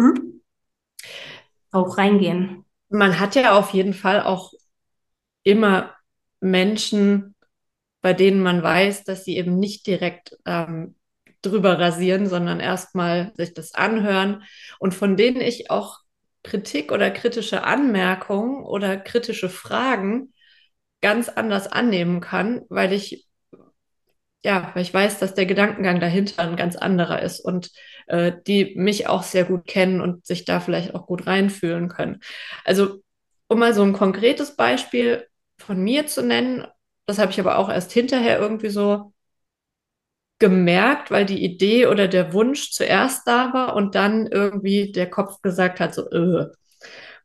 hm, 0.00 0.42
auch 1.72 1.98
reingehen. 1.98 2.64
Man 2.88 3.18
hat 3.18 3.34
ja 3.34 3.58
auf 3.58 3.70
jeden 3.70 3.94
Fall 3.94 4.22
auch 4.22 4.52
immer 5.42 5.92
Menschen, 6.38 7.34
bei 8.00 8.12
denen 8.12 8.42
man 8.42 8.62
weiß, 8.62 9.02
dass 9.02 9.24
sie 9.24 9.36
eben 9.36 9.58
nicht 9.58 9.88
direkt 9.88 10.38
ähm, 10.46 10.94
drüber 11.42 11.78
rasieren, 11.78 12.26
sondern 12.26 12.60
erstmal 12.60 13.32
sich 13.36 13.54
das 13.54 13.74
anhören 13.74 14.42
und 14.78 14.94
von 14.94 15.16
denen 15.16 15.40
ich 15.40 15.70
auch 15.70 15.98
Kritik 16.42 16.92
oder 16.92 17.10
kritische 17.10 17.64
Anmerkungen 17.64 18.64
oder 18.64 18.96
kritische 18.96 19.48
Fragen 19.48 20.32
ganz 21.00 21.28
anders 21.28 21.66
annehmen 21.68 22.20
kann, 22.20 22.62
weil 22.68 22.92
ich 22.92 23.26
ja, 24.42 24.70
weil 24.74 24.82
ich 24.82 24.94
weiß, 24.94 25.18
dass 25.18 25.34
der 25.34 25.46
Gedankengang 25.46 26.00
dahinter 26.00 26.42
ein 26.42 26.56
ganz 26.56 26.76
anderer 26.76 27.20
ist 27.22 27.40
und 27.40 27.70
äh, 28.06 28.32
die 28.46 28.74
mich 28.76 29.06
auch 29.06 29.22
sehr 29.22 29.44
gut 29.44 29.66
kennen 29.66 30.00
und 30.00 30.26
sich 30.26 30.44
da 30.46 30.60
vielleicht 30.60 30.94
auch 30.94 31.06
gut 31.06 31.26
reinfühlen 31.26 31.88
können. 31.88 32.20
Also, 32.64 33.02
um 33.48 33.58
mal 33.58 33.74
so 33.74 33.82
ein 33.82 33.92
konkretes 33.92 34.56
Beispiel 34.56 35.26
von 35.58 35.82
mir 35.82 36.06
zu 36.06 36.22
nennen, 36.22 36.66
das 37.06 37.18
habe 37.18 37.32
ich 37.32 37.40
aber 37.40 37.58
auch 37.58 37.68
erst 37.68 37.92
hinterher 37.92 38.38
irgendwie 38.38 38.70
so 38.70 39.12
gemerkt, 40.40 41.10
weil 41.10 41.26
die 41.26 41.44
Idee 41.44 41.86
oder 41.86 42.08
der 42.08 42.32
Wunsch 42.32 42.72
zuerst 42.72 43.26
da 43.28 43.52
war 43.52 43.76
und 43.76 43.94
dann 43.94 44.26
irgendwie 44.26 44.90
der 44.90 45.08
Kopf 45.08 45.40
gesagt 45.42 45.78
hat, 45.78 45.94
so 45.94 46.10
äh, 46.10 46.50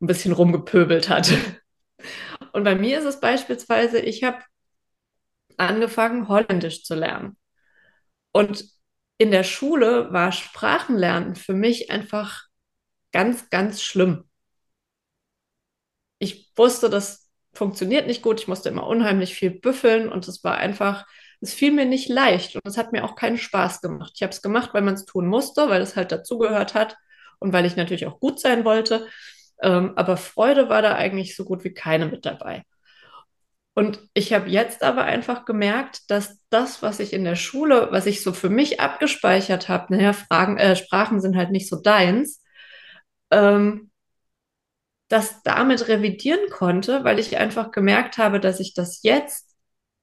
ein 0.02 0.08
bisschen 0.08 0.34
rumgepöbelt 0.34 1.10
hat. 1.10 1.32
Und 2.52 2.64
bei 2.64 2.76
mir 2.76 3.00
ist 3.00 3.06
es 3.06 3.20
beispielsweise, 3.20 4.00
ich 4.00 4.24
habe 4.24 4.40
angefangen, 5.58 6.28
Holländisch 6.30 6.84
zu 6.84 6.96
lernen. 6.96 7.38
Und 8.32 8.66
in 9.18 9.32
der 9.32 9.44
Schule 9.44 10.12
war 10.14 10.32
Sprachenlernen 10.32 11.36
für 11.36 11.54
mich 11.54 11.92
einfach 11.92 12.44
ganz, 13.12 13.50
ganz 13.50 13.82
schlimm. 13.82 14.30
Ich 16.20 16.52
wusste, 16.56 16.90
das 16.90 17.30
funktioniert 17.54 18.08
nicht 18.08 18.22
gut. 18.22 18.42
Ich 18.42 18.48
musste 18.48 18.70
immer 18.70 18.88
unheimlich 18.88 19.36
viel 19.36 19.52
büffeln 19.52 20.10
und 20.10 20.28
es 20.28 20.44
war 20.44 20.56
einfach 20.58 21.06
es 21.46 21.54
fiel 21.54 21.72
mir 21.72 21.86
nicht 21.86 22.10
leicht 22.10 22.56
und 22.56 22.68
es 22.68 22.78
hat 22.78 22.92
mir 22.92 23.06
auch 23.06 23.16
keinen 23.16 23.38
Spaß 23.38 23.82
gemacht. 23.82 24.14
Ich 24.16 24.24
habe 24.24 24.32
es 24.32 24.42
gemacht, 24.42 24.74
weil 24.74 24.82
man 24.82 24.96
es 24.96 25.06
tun 25.06 25.28
musste, 25.28 25.70
weil 25.70 25.82
es 25.82 25.96
halt 25.96 26.12
dazugehört 26.12 26.74
hat 26.74 26.98
und 27.40 27.54
weil 27.54 27.66
ich 27.66 27.76
natürlich 27.76 28.08
auch 28.08 28.20
gut 28.20 28.40
sein 28.40 28.66
wollte. 28.66 29.08
Ähm, 29.62 29.94
aber 29.96 30.18
Freude 30.18 30.70
war 30.70 30.82
da 30.82 30.96
eigentlich 30.96 31.36
so 31.36 31.46
gut 31.46 31.64
wie 31.64 31.74
keine 31.74 32.08
mit 32.08 32.26
dabei. 32.26 32.64
Und 33.76 34.00
ich 34.14 34.34
habe 34.34 34.50
jetzt 34.50 34.84
aber 34.84 35.04
einfach 35.04 35.46
gemerkt, 35.46 36.10
dass 36.10 36.40
das, 36.50 36.82
was 36.82 37.00
ich 37.00 37.14
in 37.14 37.26
der 37.26 37.36
Schule, 37.36 37.90
was 37.92 38.06
ich 38.06 38.24
so 38.24 38.32
für 38.34 38.50
mich 38.50 38.80
abgespeichert 38.80 39.70
habe, 39.70 39.94
naja, 39.96 40.14
Fragen, 40.14 40.58
äh, 40.58 40.76
Sprachen 40.76 41.20
sind 41.22 41.36
halt 41.36 41.52
nicht 41.52 41.70
so 41.70 41.82
deins, 41.82 42.42
ähm, 43.32 43.92
das 45.10 45.44
damit 45.44 45.88
revidieren 45.88 46.50
konnte, 46.50 47.04
weil 47.04 47.20
ich 47.20 47.38
einfach 47.38 47.72
gemerkt 47.72 48.18
habe, 48.18 48.40
dass 48.40 48.60
ich 48.60 48.74
das 48.74 49.04
jetzt 49.04 49.56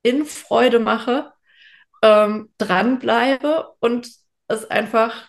in 0.03 0.27
Freude 0.27 0.79
mache, 0.79 1.32
ähm, 2.03 2.51
dranbleibe 2.59 3.69
und 3.81 4.09
es 4.49 4.71
einfach, 4.71 5.29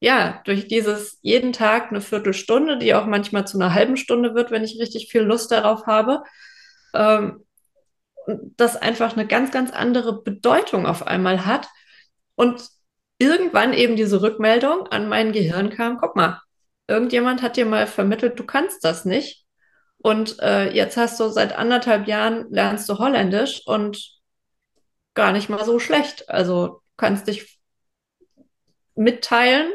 ja, 0.00 0.42
durch 0.44 0.68
dieses 0.68 1.18
jeden 1.22 1.52
Tag 1.52 1.90
eine 1.90 2.00
Viertelstunde, 2.00 2.78
die 2.78 2.94
auch 2.94 3.06
manchmal 3.06 3.46
zu 3.46 3.58
einer 3.58 3.74
halben 3.74 3.96
Stunde 3.96 4.34
wird, 4.34 4.50
wenn 4.50 4.64
ich 4.64 4.78
richtig 4.80 5.08
viel 5.10 5.22
Lust 5.22 5.50
darauf 5.50 5.86
habe, 5.86 6.22
ähm, 6.94 7.44
das 8.56 8.76
einfach 8.76 9.14
eine 9.14 9.26
ganz, 9.26 9.50
ganz 9.50 9.70
andere 9.70 10.22
Bedeutung 10.22 10.86
auf 10.86 11.06
einmal 11.06 11.46
hat 11.46 11.68
und 12.36 12.68
irgendwann 13.18 13.72
eben 13.72 13.96
diese 13.96 14.22
Rückmeldung 14.22 14.86
an 14.88 15.08
mein 15.08 15.32
Gehirn 15.32 15.70
kam, 15.70 15.98
guck 15.98 16.16
mal, 16.16 16.40
irgendjemand 16.88 17.42
hat 17.42 17.56
dir 17.56 17.66
mal 17.66 17.86
vermittelt, 17.86 18.38
du 18.38 18.44
kannst 18.44 18.84
das 18.84 19.04
nicht. 19.04 19.44
Und 19.98 20.38
äh, 20.40 20.70
jetzt 20.72 20.96
hast 20.96 21.18
du 21.18 21.28
seit 21.28 21.56
anderthalb 21.56 22.06
Jahren 22.06 22.46
lernst 22.50 22.88
du 22.88 22.98
Holländisch 22.98 23.62
und 23.66 24.13
gar 25.14 25.32
nicht 25.32 25.48
mal 25.48 25.64
so 25.64 25.78
schlecht. 25.78 26.28
Also 26.28 26.82
kannst 26.96 27.28
dich 27.28 27.58
mitteilen. 28.94 29.72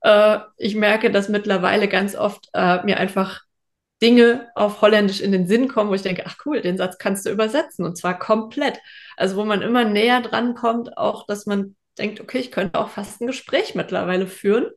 Äh, 0.00 0.38
ich 0.56 0.74
merke, 0.74 1.10
dass 1.10 1.28
mittlerweile 1.28 1.88
ganz 1.88 2.14
oft 2.14 2.48
äh, 2.54 2.82
mir 2.84 2.98
einfach 2.98 3.42
Dinge 4.02 4.50
auf 4.54 4.82
Holländisch 4.82 5.20
in 5.20 5.32
den 5.32 5.46
Sinn 5.46 5.68
kommen, 5.68 5.90
wo 5.90 5.94
ich 5.94 6.02
denke, 6.02 6.24
ach 6.26 6.36
cool, 6.44 6.60
den 6.60 6.76
Satz 6.76 6.98
kannst 6.98 7.24
du 7.24 7.30
übersetzen 7.30 7.84
und 7.84 7.96
zwar 7.96 8.18
komplett. 8.18 8.78
Also 9.16 9.36
wo 9.36 9.44
man 9.44 9.62
immer 9.62 9.84
näher 9.84 10.20
dran 10.20 10.54
kommt, 10.54 10.98
auch 10.98 11.26
dass 11.26 11.46
man 11.46 11.76
denkt, 11.98 12.20
okay, 12.20 12.38
ich 12.38 12.50
könnte 12.52 12.78
auch 12.78 12.90
fast 12.90 13.20
ein 13.20 13.26
Gespräch 13.26 13.74
mittlerweile 13.74 14.26
führen 14.26 14.70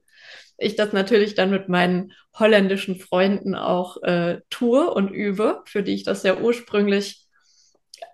ich 0.60 0.76
das 0.76 0.94
natürlich 0.94 1.36
dann 1.36 1.50
mit 1.50 1.70
meinen 1.70 2.14
holländischen 2.38 3.00
Freunden 3.00 3.56
auch 3.56 4.02
äh, 4.04 4.42
tue 4.50 4.90
und 4.92 5.10
übe, 5.10 5.62
für 5.66 5.84
die 5.84 5.94
ich 5.94 6.04
das 6.04 6.24
ja 6.24 6.38
ursprünglich 6.38 7.26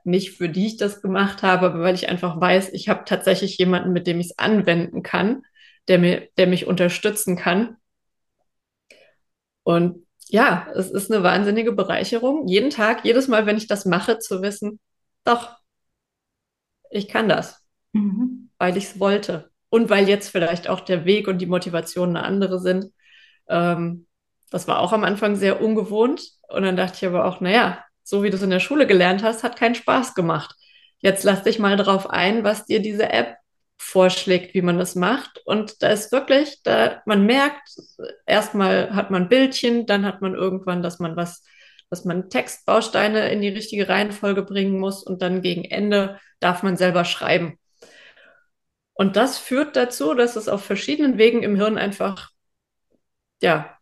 nicht 0.06 0.38
für 0.38 0.50
die 0.50 0.68
ich 0.68 0.78
das 0.78 1.02
gemacht 1.02 1.44
habe, 1.44 1.68
aber 1.68 1.82
weil 1.82 1.96
ich 1.96 2.10
einfach 2.10 2.40
weiß, 2.40 2.74
ich 2.74 2.90
habe 2.90 3.04
tatsächlich 3.06 3.58
jemanden, 3.58 3.94
mit 3.94 4.08
dem 4.08 4.20
ich 4.20 4.28
es 4.28 4.40
anwenden 4.40 5.04
kann, 5.04 5.44
der 5.88 6.00
mir, 6.00 6.28
der 6.38 6.48
mich 6.48 6.68
unterstützen 6.68 7.36
kann. 7.36 7.78
Und 9.64 10.06
ja, 10.28 10.68
es 10.76 10.92
ist 10.92 11.12
eine 11.12 11.24
wahnsinnige 11.24 11.72
Bereicherung, 11.72 12.48
jeden 12.48 12.70
Tag, 12.70 13.06
jedes 13.06 13.28
Mal, 13.28 13.46
wenn 13.46 13.58
ich 13.58 13.68
das 13.68 13.86
mache, 13.86 14.20
zu 14.20 14.42
wissen, 14.42 14.80
doch, 15.24 15.58
ich 16.92 17.08
kann 17.08 17.30
das, 17.30 17.64
mhm. 17.94 18.52
weil 18.58 18.78
ich 18.78 18.86
es 18.86 19.00
wollte 19.00 19.52
und 19.70 19.90
weil 19.90 20.08
jetzt 20.08 20.30
vielleicht 20.30 20.70
auch 20.70 20.80
der 20.80 21.06
Weg 21.06 21.28
und 21.28 21.40
die 21.40 21.48
Motivation 21.48 22.10
eine 22.10 22.24
andere 22.24 22.60
sind. 22.60 22.92
Ähm, 23.48 24.08
das 24.50 24.68
war 24.68 24.80
auch 24.80 24.94
am 24.94 25.04
Anfang 25.04 25.36
sehr 25.36 25.62
ungewohnt. 25.62 26.24
Und 26.48 26.64
dann 26.64 26.78
dachte 26.78 26.98
ich 26.98 27.06
aber 27.06 27.26
auch, 27.26 27.42
naja, 27.42 27.84
so 28.06 28.24
wie 28.24 28.30
du 28.30 28.38
es 28.38 28.44
in 28.44 28.52
der 28.52 28.60
Schule 28.60 28.88
gelernt 28.88 29.24
hast, 29.24 29.44
hat 29.44 29.58
keinen 29.58 29.76
Spaß 29.76 30.14
gemacht. 30.16 30.56
Jetzt 31.00 31.24
lass 31.24 31.44
dich 31.44 31.60
mal 31.60 31.76
drauf 31.76 32.10
ein, 32.10 32.44
was 32.44 32.66
dir 32.66 32.80
diese 32.82 33.10
App 33.10 33.38
vorschlägt, 33.78 34.54
wie 34.54 34.62
man 34.62 34.78
das 34.78 34.96
macht. 34.96 35.42
Und 35.46 35.82
da 35.84 35.90
ist 35.90 36.12
wirklich, 36.12 36.62
da 36.64 37.02
man 37.06 37.26
merkt, 37.26 37.70
erstmal 38.26 38.96
hat 38.96 39.12
man 39.12 39.28
Bildchen, 39.28 39.86
dann 39.86 40.06
hat 40.06 40.22
man 40.22 40.36
irgendwann, 40.36 40.84
dass 40.84 41.00
man 41.00 41.16
was, 41.16 41.44
dass 41.90 42.06
man 42.06 42.30
Textbausteine 42.30 43.32
in 43.32 43.42
die 43.42 43.50
richtige 43.50 43.90
Reihenfolge 43.90 44.44
bringen 44.44 44.80
muss 44.80 45.04
und 45.04 45.22
dann 45.22 45.42
gegen 45.42 45.66
Ende 45.66 46.20
darf 46.40 46.64
man 46.64 46.78
selber 46.78 47.06
schreiben. 47.06 47.60
Und 48.94 49.18
das 49.18 49.38
führt 49.38 49.76
dazu, 49.76 50.14
dass 50.14 50.36
es 50.36 50.48
auf 50.48 50.64
verschiedenen 50.64 51.18
Wegen 51.18 51.44
im 51.44 51.56
Hirn 51.56 51.78
einfach, 51.78 52.32
ja, 53.42 53.78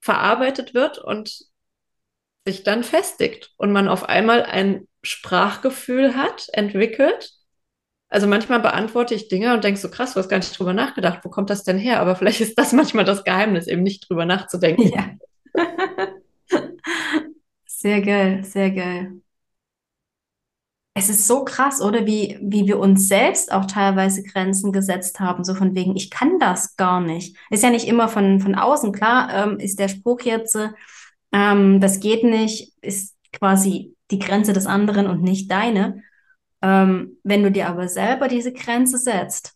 verarbeitet 0.00 0.74
wird 0.74 0.98
und 0.98 1.48
sich 2.48 2.64
dann 2.64 2.82
festigt 2.82 3.52
und 3.56 3.72
man 3.72 3.88
auf 3.88 4.08
einmal 4.08 4.42
ein 4.42 4.88
Sprachgefühl 5.02 6.16
hat, 6.16 6.48
entwickelt. 6.52 7.32
Also 8.08 8.26
manchmal 8.26 8.60
beantworte 8.60 9.14
ich 9.14 9.28
Dinge 9.28 9.52
und 9.52 9.64
denke 9.64 9.78
so 9.78 9.90
krass, 9.90 10.14
du 10.14 10.20
hast 10.20 10.30
gar 10.30 10.38
nicht 10.38 10.58
drüber 10.58 10.72
nachgedacht, 10.72 11.20
wo 11.24 11.28
kommt 11.28 11.50
das 11.50 11.62
denn 11.62 11.78
her? 11.78 12.00
Aber 12.00 12.16
vielleicht 12.16 12.40
ist 12.40 12.58
das 12.58 12.72
manchmal 12.72 13.04
das 13.04 13.24
Geheimnis, 13.24 13.66
eben 13.66 13.82
nicht 13.82 14.08
drüber 14.08 14.24
nachzudenken. 14.24 14.88
Ja. 14.88 15.10
sehr 17.66 18.00
geil, 18.00 18.44
sehr 18.44 18.70
geil. 18.70 19.20
Es 20.94 21.08
ist 21.08 21.28
so 21.28 21.44
krass, 21.44 21.80
oder 21.80 22.06
wie, 22.06 22.38
wie 22.42 22.66
wir 22.66 22.80
uns 22.80 23.06
selbst 23.06 23.52
auch 23.52 23.66
teilweise 23.66 24.24
Grenzen 24.24 24.72
gesetzt 24.72 25.20
haben, 25.20 25.44
so 25.44 25.54
von 25.54 25.76
wegen, 25.76 25.94
ich 25.94 26.10
kann 26.10 26.40
das 26.40 26.76
gar 26.76 27.00
nicht. 27.00 27.36
Ist 27.50 27.62
ja 27.62 27.70
nicht 27.70 27.86
immer 27.86 28.08
von, 28.08 28.40
von 28.40 28.56
außen, 28.56 28.90
klar, 28.90 29.28
ähm, 29.32 29.60
ist 29.60 29.78
der 29.78 29.88
Spruch 29.88 30.22
jetzt, 30.22 30.58
ähm, 31.32 31.80
das 31.80 32.00
geht 32.00 32.24
nicht, 32.24 32.72
ist 32.80 33.16
quasi 33.32 33.94
die 34.10 34.18
Grenze 34.18 34.52
des 34.52 34.66
anderen 34.66 35.06
und 35.06 35.22
nicht 35.22 35.50
deine. 35.50 36.02
Ähm, 36.62 37.18
wenn 37.22 37.42
du 37.42 37.50
dir 37.50 37.68
aber 37.68 37.88
selber 37.88 38.28
diese 38.28 38.52
Grenze 38.52 38.98
setzt, 38.98 39.54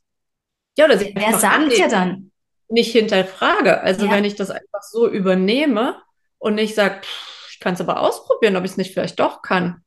ja, 0.78 0.86
oder 0.86 1.00
wer 1.00 1.38
sagt 1.38 1.76
dir 1.76 1.88
dann? 1.88 2.30
Nicht 2.68 2.92
hinterfrage. 2.92 3.82
Also 3.82 4.06
ja. 4.06 4.12
wenn 4.12 4.24
ich 4.24 4.36
das 4.36 4.50
einfach 4.50 4.82
so 4.82 5.06
übernehme 5.06 5.96
und 6.38 6.54
nicht 6.54 6.74
sage, 6.74 7.02
ich 7.50 7.60
kann 7.60 7.74
es 7.74 7.80
aber 7.80 8.00
ausprobieren, 8.00 8.56
ob 8.56 8.64
ich 8.64 8.70
es 8.70 8.76
nicht 8.78 8.94
vielleicht 8.94 9.20
doch 9.20 9.42
kann 9.42 9.82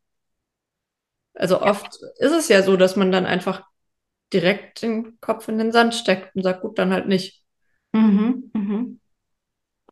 also 1.36 1.62
oft 1.62 2.00
ist 2.18 2.32
es 2.32 2.48
ja 2.48 2.63
so, 2.63 2.77
dass 2.77 2.96
man 2.96 3.12
dann 3.12 3.25
einfach 3.25 3.63
direkt 4.34 4.82
den 4.82 5.20
Kopf 5.20 5.48
in 5.48 5.58
den 5.58 5.72
Sand 5.72 5.94
steckt 5.94 6.36
und 6.36 6.44
sagt, 6.44 6.62
gut, 6.62 6.80
dann 6.80 6.92
halt 6.92 7.08
nicht. 7.08 7.44
Mhm, 7.92 8.51
mhm. 8.54 9.00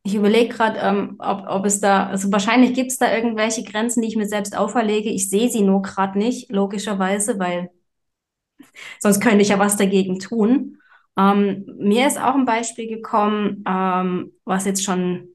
Ich 0.05 0.15
überlege 0.15 0.53
gerade, 0.53 0.79
ähm, 0.79 1.15
ob, 1.19 1.45
ob 1.48 1.65
es 1.65 1.79
da, 1.79 2.07
also 2.07 2.31
wahrscheinlich 2.31 2.74
gibt 2.74 2.91
es 2.91 2.98
da 2.98 3.13
irgendwelche 3.15 3.63
Grenzen, 3.63 4.01
die 4.01 4.10
ich 4.10 4.17
mir 4.17 4.27
selbst 4.27 4.55
auferlege. 4.57 5.10
Ich 5.10 5.29
sehe 5.29 5.50
sie 5.50 5.62
nur 5.62 5.81
gerade 5.81 6.17
nicht, 6.17 6.51
logischerweise, 6.51 7.39
weil 7.39 7.69
sonst 9.00 9.22
könnte 9.22 9.41
ich 9.41 9.50
ja 9.50 9.60
was 9.60 9.77
dagegen 9.77 10.19
tun. 10.19 10.77
Ähm, 11.17 11.65
mir 11.77 12.07
ist 12.07 12.19
auch 12.19 12.36
ein 12.36 12.45
Beispiel 12.45 12.88
gekommen, 12.88 13.63
ähm, 13.67 14.31
was 14.45 14.65
jetzt 14.65 14.83
schon 14.83 15.29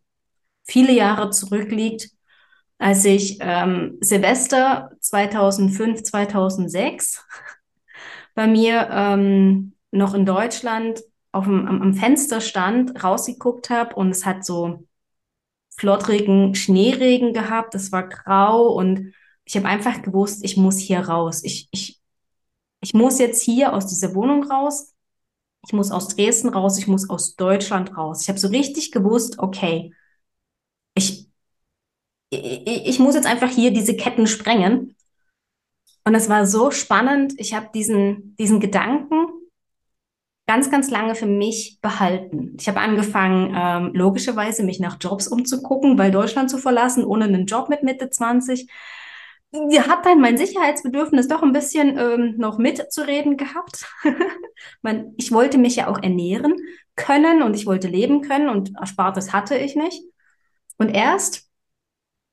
viele 0.66 0.92
Jahre 0.92 1.30
zurückliegt 1.30 2.10
als 2.78 3.04
ich 3.04 3.38
ähm, 3.40 3.98
Silvester 4.00 4.92
2005, 5.00 6.02
2006 6.04 7.24
bei 8.34 8.46
mir 8.46 8.88
ähm, 8.90 9.74
noch 9.90 10.14
in 10.14 10.26
Deutschland 10.26 11.00
auf 11.32 11.44
dem, 11.44 11.66
am, 11.66 11.94
Fenster 11.94 12.40
stand, 12.40 13.02
rausgeguckt 13.02 13.70
habe 13.70 13.94
und 13.94 14.10
es 14.10 14.24
hat 14.24 14.44
so 14.44 14.86
flottrigen 15.76 16.54
Schneeregen 16.54 17.32
gehabt, 17.32 17.74
es 17.74 17.92
war 17.92 18.08
grau 18.08 18.68
und 18.68 19.12
ich 19.44 19.56
habe 19.56 19.66
einfach 19.66 20.02
gewusst, 20.02 20.44
ich 20.44 20.56
muss 20.56 20.78
hier 20.78 21.00
raus. 21.00 21.42
Ich, 21.44 21.68
ich, 21.70 22.00
ich 22.80 22.94
muss 22.94 23.18
jetzt 23.18 23.42
hier 23.42 23.72
aus 23.72 23.86
dieser 23.86 24.14
Wohnung 24.14 24.44
raus. 24.44 24.94
Ich 25.66 25.72
muss 25.72 25.90
aus 25.90 26.08
Dresden 26.08 26.48
raus, 26.50 26.78
ich 26.78 26.86
muss 26.86 27.08
aus 27.08 27.34
Deutschland 27.36 27.96
raus. 27.96 28.22
Ich 28.22 28.28
habe 28.28 28.38
so 28.38 28.48
richtig 28.48 28.92
gewusst, 28.92 29.38
okay, 29.38 29.92
ich, 30.94 31.28
ich 32.30 32.98
muss 32.98 33.14
jetzt 33.14 33.26
einfach 33.26 33.50
hier 33.50 33.72
diese 33.72 33.96
Ketten 33.96 34.26
sprengen. 34.26 34.96
Und 36.04 36.14
es 36.14 36.28
war 36.28 36.46
so 36.46 36.70
spannend. 36.70 37.34
Ich 37.38 37.54
habe 37.54 37.68
diesen, 37.74 38.36
diesen 38.36 38.60
Gedanken 38.60 39.27
ganz, 40.48 40.70
ganz 40.70 40.90
lange 40.90 41.14
für 41.14 41.26
mich 41.26 41.78
behalten. 41.82 42.56
Ich 42.58 42.68
habe 42.68 42.80
angefangen, 42.80 43.54
ähm, 43.54 43.90
logischerweise 43.92 44.64
mich 44.64 44.80
nach 44.80 44.96
Jobs 44.98 45.28
umzugucken, 45.28 45.98
weil 45.98 46.10
Deutschland 46.10 46.50
zu 46.50 46.56
verlassen, 46.56 47.04
ohne 47.04 47.26
einen 47.26 47.44
Job 47.44 47.68
mit 47.68 47.82
Mitte 47.82 48.08
20. 48.08 48.66
Hat 49.52 50.06
dann 50.06 50.20
mein 50.20 50.38
Sicherheitsbedürfnis 50.38 51.28
doch 51.28 51.42
ein 51.42 51.52
bisschen 51.52 51.98
ähm, 51.98 52.34
noch 52.38 52.56
mitzureden 52.56 53.36
gehabt. 53.36 53.86
Man, 54.82 55.12
ich 55.18 55.32
wollte 55.32 55.58
mich 55.58 55.76
ja 55.76 55.86
auch 55.88 56.02
ernähren 56.02 56.56
können 56.96 57.42
und 57.42 57.54
ich 57.54 57.66
wollte 57.66 57.88
leben 57.88 58.22
können 58.22 58.48
und 58.48 58.72
Erspartes 58.80 59.34
hatte 59.34 59.56
ich 59.58 59.76
nicht. 59.76 60.02
Und 60.78 60.88
erst 60.88 61.46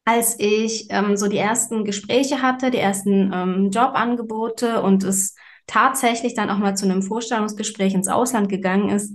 als 0.06 0.40
ich 0.40 0.88
ähm, 0.90 1.18
so 1.18 1.28
die 1.28 1.38
ersten 1.38 1.84
Gespräche 1.84 2.42
hatte, 2.42 2.72
die 2.72 2.78
ersten 2.78 3.32
ähm, 3.34 3.72
Jobangebote 3.72 4.82
und 4.82 5.04
es 5.04 5.36
tatsächlich 5.68 6.34
dann 6.34 6.50
auch 6.50 6.58
mal 6.58 6.76
zu 6.76 6.86
einem 6.86 7.02
Vorstellungsgespräch 7.02 7.94
ins 7.94 8.08
Ausland 8.08 8.50
gegangen 8.50 8.90
ist, 8.90 9.14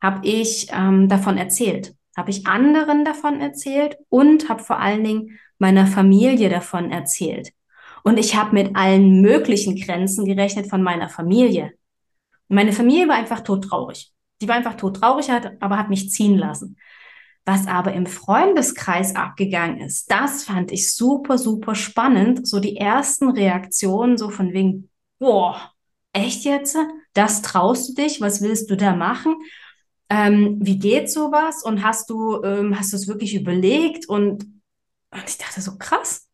habe 0.00 0.26
ich 0.26 0.68
ähm, 0.72 1.08
davon 1.08 1.38
erzählt. 1.38 1.94
Habe 2.16 2.30
ich 2.30 2.46
anderen 2.46 3.04
davon 3.04 3.40
erzählt 3.40 3.96
und 4.08 4.48
habe 4.48 4.62
vor 4.62 4.78
allen 4.78 5.04
Dingen 5.04 5.38
meiner 5.58 5.86
Familie 5.86 6.48
davon 6.48 6.90
erzählt. 6.90 7.50
Und 8.02 8.18
ich 8.18 8.36
habe 8.36 8.54
mit 8.54 8.76
allen 8.76 9.20
möglichen 9.20 9.76
Grenzen 9.76 10.24
gerechnet 10.24 10.68
von 10.68 10.82
meiner 10.82 11.08
Familie. 11.08 11.72
Und 12.48 12.56
meine 12.56 12.72
Familie 12.72 13.08
war 13.08 13.16
einfach 13.16 13.40
todtraurig. 13.40 14.12
Die 14.40 14.48
war 14.48 14.54
einfach 14.54 14.76
todtraurig, 14.76 15.30
aber 15.30 15.78
hat 15.78 15.90
mich 15.90 16.10
ziehen 16.10 16.36
lassen. 16.38 16.76
Was 17.44 17.66
aber 17.66 17.92
im 17.94 18.06
Freundeskreis 18.06 19.16
abgegangen 19.16 19.80
ist, 19.80 20.10
das 20.10 20.44
fand 20.44 20.70
ich 20.70 20.94
super, 20.94 21.38
super 21.38 21.74
spannend. 21.74 22.46
So 22.46 22.60
die 22.60 22.76
ersten 22.76 23.30
Reaktionen, 23.30 24.18
so 24.18 24.28
von 24.28 24.52
wegen, 24.52 24.90
boah, 25.18 25.72
echt 26.18 26.44
jetzt? 26.44 26.76
Das 27.14 27.42
traust 27.42 27.90
du 27.90 28.02
dich? 28.02 28.20
Was 28.20 28.42
willst 28.42 28.70
du 28.70 28.76
da 28.76 28.94
machen? 28.94 29.36
Ähm, 30.10 30.58
wie 30.60 30.78
geht 30.78 31.10
sowas? 31.10 31.62
Und 31.64 31.82
hast 31.82 32.10
du, 32.10 32.42
ähm, 32.42 32.78
hast 32.78 32.92
du 32.92 32.96
es 32.96 33.08
wirklich 33.08 33.34
überlegt? 33.34 34.08
Und, 34.08 34.44
und 35.10 35.24
ich 35.26 35.38
dachte 35.38 35.60
so, 35.60 35.76
krass. 35.78 36.28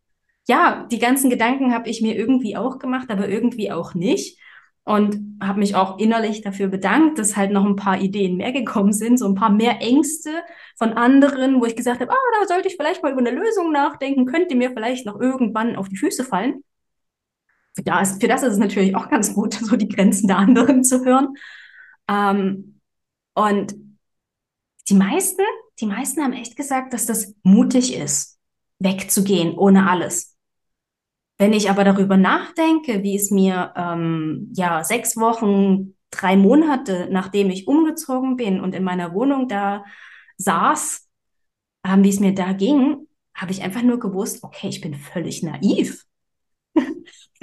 Ja, 0.47 0.85
die 0.91 0.99
ganzen 0.99 1.29
Gedanken 1.29 1.73
habe 1.73 1.89
ich 1.89 2.01
mir 2.01 2.15
irgendwie 2.15 2.55
auch 2.55 2.77
gemacht, 2.77 3.09
aber 3.09 3.27
irgendwie 3.27 3.71
auch 3.71 3.95
nicht 3.95 4.37
und 4.85 5.39
habe 5.41 5.59
mich 5.59 5.75
auch 5.75 5.97
innerlich 5.97 6.41
dafür 6.41 6.67
bedankt, 6.67 7.17
dass 7.17 7.35
halt 7.35 7.51
noch 7.51 7.65
ein 7.65 7.75
paar 7.75 7.99
Ideen 7.99 8.37
mehr 8.37 8.51
gekommen 8.51 8.93
sind, 8.93 9.17
so 9.17 9.25
ein 9.25 9.33
paar 9.33 9.49
mehr 9.49 9.81
Ängste 9.81 10.29
von 10.77 10.93
anderen, 10.93 11.59
wo 11.59 11.65
ich 11.65 11.75
gesagt 11.75 12.01
habe, 12.01 12.11
ah, 12.11 12.39
da 12.39 12.47
sollte 12.47 12.67
ich 12.67 12.75
vielleicht 12.75 13.01
mal 13.01 13.11
über 13.11 13.21
eine 13.21 13.31
Lösung 13.31 13.71
nachdenken, 13.71 14.25
könnte 14.25 14.55
mir 14.55 14.69
vielleicht 14.69 15.07
noch 15.07 15.19
irgendwann 15.19 15.75
auf 15.75 15.89
die 15.89 15.97
Füße 15.97 16.23
fallen. 16.23 16.63
Für 17.75 17.83
das, 17.83 18.17
für 18.19 18.27
das 18.27 18.43
ist 18.43 18.53
es 18.53 18.57
natürlich 18.57 18.95
auch 18.95 19.09
ganz 19.09 19.33
gut, 19.33 19.53
so 19.61 19.75
die 19.75 19.89
Grenzen 19.89 20.27
der 20.27 20.37
anderen 20.37 20.83
zu 20.83 21.03
hören. 21.05 21.35
Ähm, 22.09 22.79
und 23.33 23.75
die 24.89 24.93
meisten, 24.93 25.41
die 25.79 25.85
meisten 25.87 26.23
haben 26.23 26.33
echt 26.33 26.55
gesagt, 26.55 26.93
dass 26.93 27.05
das 27.05 27.33
mutig 27.43 27.95
ist, 27.95 28.39
wegzugehen 28.79 29.57
ohne 29.57 29.89
alles. 29.89 30.37
Wenn 31.37 31.51
ich 31.51 31.69
aber 31.69 31.83
darüber 31.83 32.15
nachdenke, 32.15 33.03
wie 33.03 33.15
es 33.15 33.29
mir 33.29 33.73
ähm, 33.75 34.51
ja 34.55 34.83
sechs 34.83 35.17
Wochen, 35.17 35.95
drei 36.11 36.37
Monate, 36.37 37.09
nachdem 37.11 37.49
ich 37.49 37.67
umgezogen 37.67 38.37
bin 38.37 38.61
und 38.61 38.73
in 38.73 38.83
meiner 38.83 39.13
Wohnung 39.13 39.49
da 39.49 39.83
saß, 40.37 41.09
ähm, 41.85 42.03
wie 42.03 42.09
es 42.09 42.21
mir 42.21 42.33
da 42.33 42.53
ging, 42.53 43.07
habe 43.33 43.51
ich 43.51 43.63
einfach 43.63 43.81
nur 43.81 43.99
gewusst, 43.99 44.43
okay, 44.43 44.69
ich 44.69 44.79
bin 44.79 44.93
völlig 44.93 45.43
naiv. 45.43 46.05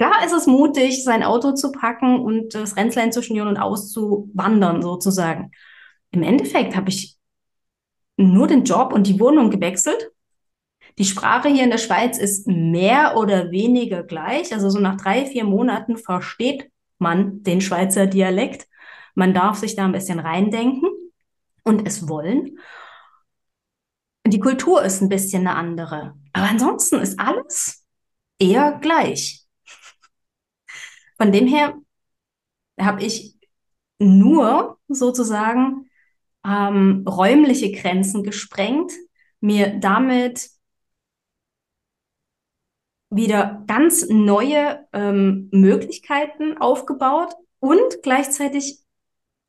Klar 0.03 0.25
ist 0.25 0.33
es 0.33 0.47
mutig, 0.47 1.03
sein 1.03 1.23
Auto 1.23 1.53
zu 1.53 1.71
packen 1.71 2.19
und 2.19 2.55
das 2.55 2.75
Rennlein 2.75 3.13
zu 3.13 3.21
schnüren 3.21 3.47
und 3.47 3.57
auszuwandern 3.57 4.81
sozusagen. 4.81 5.51
Im 6.11 6.23
Endeffekt 6.23 6.75
habe 6.75 6.89
ich 6.89 7.17
nur 8.17 8.47
den 8.47 8.65
Job 8.65 8.91
und 8.91 9.07
die 9.07 9.19
Wohnung 9.19 9.49
gewechselt 9.49 10.11
die 10.97 11.05
Sprache 11.05 11.49
hier 11.49 11.63
in 11.63 11.71
der 11.71 11.79
Schweiz 11.79 12.17
ist 12.17 12.47
mehr 12.47 13.17
oder 13.17 13.51
weniger 13.51 14.03
gleich. 14.03 14.53
Also 14.53 14.69
so 14.69 14.79
nach 14.79 14.97
drei, 14.97 15.25
vier 15.25 15.43
Monaten 15.43 15.97
versteht 15.97 16.71
man 16.99 17.41
den 17.43 17.61
Schweizer 17.61 18.05
Dialekt. 18.05 18.67
Man 19.15 19.33
darf 19.33 19.57
sich 19.57 19.75
da 19.75 19.85
ein 19.85 19.91
bisschen 19.91 20.19
reindenken 20.19 20.89
und 21.63 21.87
es 21.87 22.07
wollen. 22.07 22.59
Die 24.25 24.39
Kultur 24.39 24.83
ist 24.83 25.01
ein 25.01 25.09
bisschen 25.09 25.47
eine 25.47 25.57
andere. 25.57 26.15
Aber 26.31 26.47
ansonsten 26.49 26.99
ist 26.99 27.19
alles 27.19 27.83
eher 28.39 28.79
gleich. 28.79 29.42
Von 31.23 31.31
dem 31.31 31.47
her 31.47 31.75
habe 32.77 33.01
ich 33.01 33.37
nur 33.97 34.77
sozusagen 34.89 35.89
ähm, 36.45 37.05
räumliche 37.07 37.71
Grenzen 37.71 38.23
gesprengt, 38.23 38.91
mir 39.39 39.79
damit 39.79 40.49
wieder 43.09 43.63
ganz 43.67 44.05
neue 44.09 44.85
ähm, 44.91 45.47
Möglichkeiten 45.53 46.57
aufgebaut 46.57 47.33
und 47.59 48.01
gleichzeitig 48.03 48.79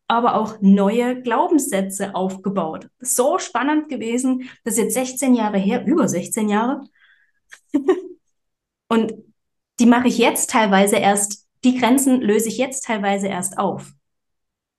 aber 0.06 0.36
auch 0.36 0.58
neue 0.60 1.22
Glaubenssätze 1.22 2.14
aufgebaut. 2.14 2.88
So 3.00 3.40
spannend 3.40 3.88
gewesen, 3.88 4.48
das 4.62 4.74
ist 4.74 4.80
jetzt 4.80 4.94
16 4.94 5.34
Jahre 5.34 5.58
her, 5.58 5.84
über 5.84 6.06
16 6.06 6.48
Jahre. 6.48 6.82
und 8.88 9.12
die 9.80 9.86
mache 9.86 10.06
ich 10.06 10.18
jetzt 10.18 10.50
teilweise 10.50 10.98
erst, 10.98 11.43
die 11.64 11.78
Grenzen 11.78 12.20
löse 12.20 12.48
ich 12.48 12.58
jetzt 12.58 12.84
teilweise 12.84 13.26
erst 13.28 13.58
auf, 13.58 13.92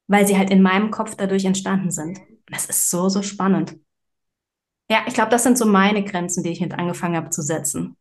weil 0.08 0.28
sie 0.28 0.38
halt 0.38 0.52
in 0.52 0.62
meinem 0.62 0.92
Kopf 0.92 1.16
dadurch 1.16 1.46
entstanden 1.46 1.92
sind. 1.92 2.20
Das 2.48 2.68
ist 2.68 2.90
so, 2.90 3.10
so 3.10 3.24
spannend. 3.24 3.76
Ja, 4.90 5.04
ich 5.08 5.16
glaube, 5.16 5.32
das 5.32 5.44
sind 5.44 5.58
so 5.58 5.66
meine 5.66 6.04
Grenzen, 6.04 6.44
die 6.44 6.52
ich 6.52 6.62
mit 6.62 6.74
angefangen 6.74 7.16
habe 7.16 7.32
zu 7.32 7.42
setzen. 7.42 7.98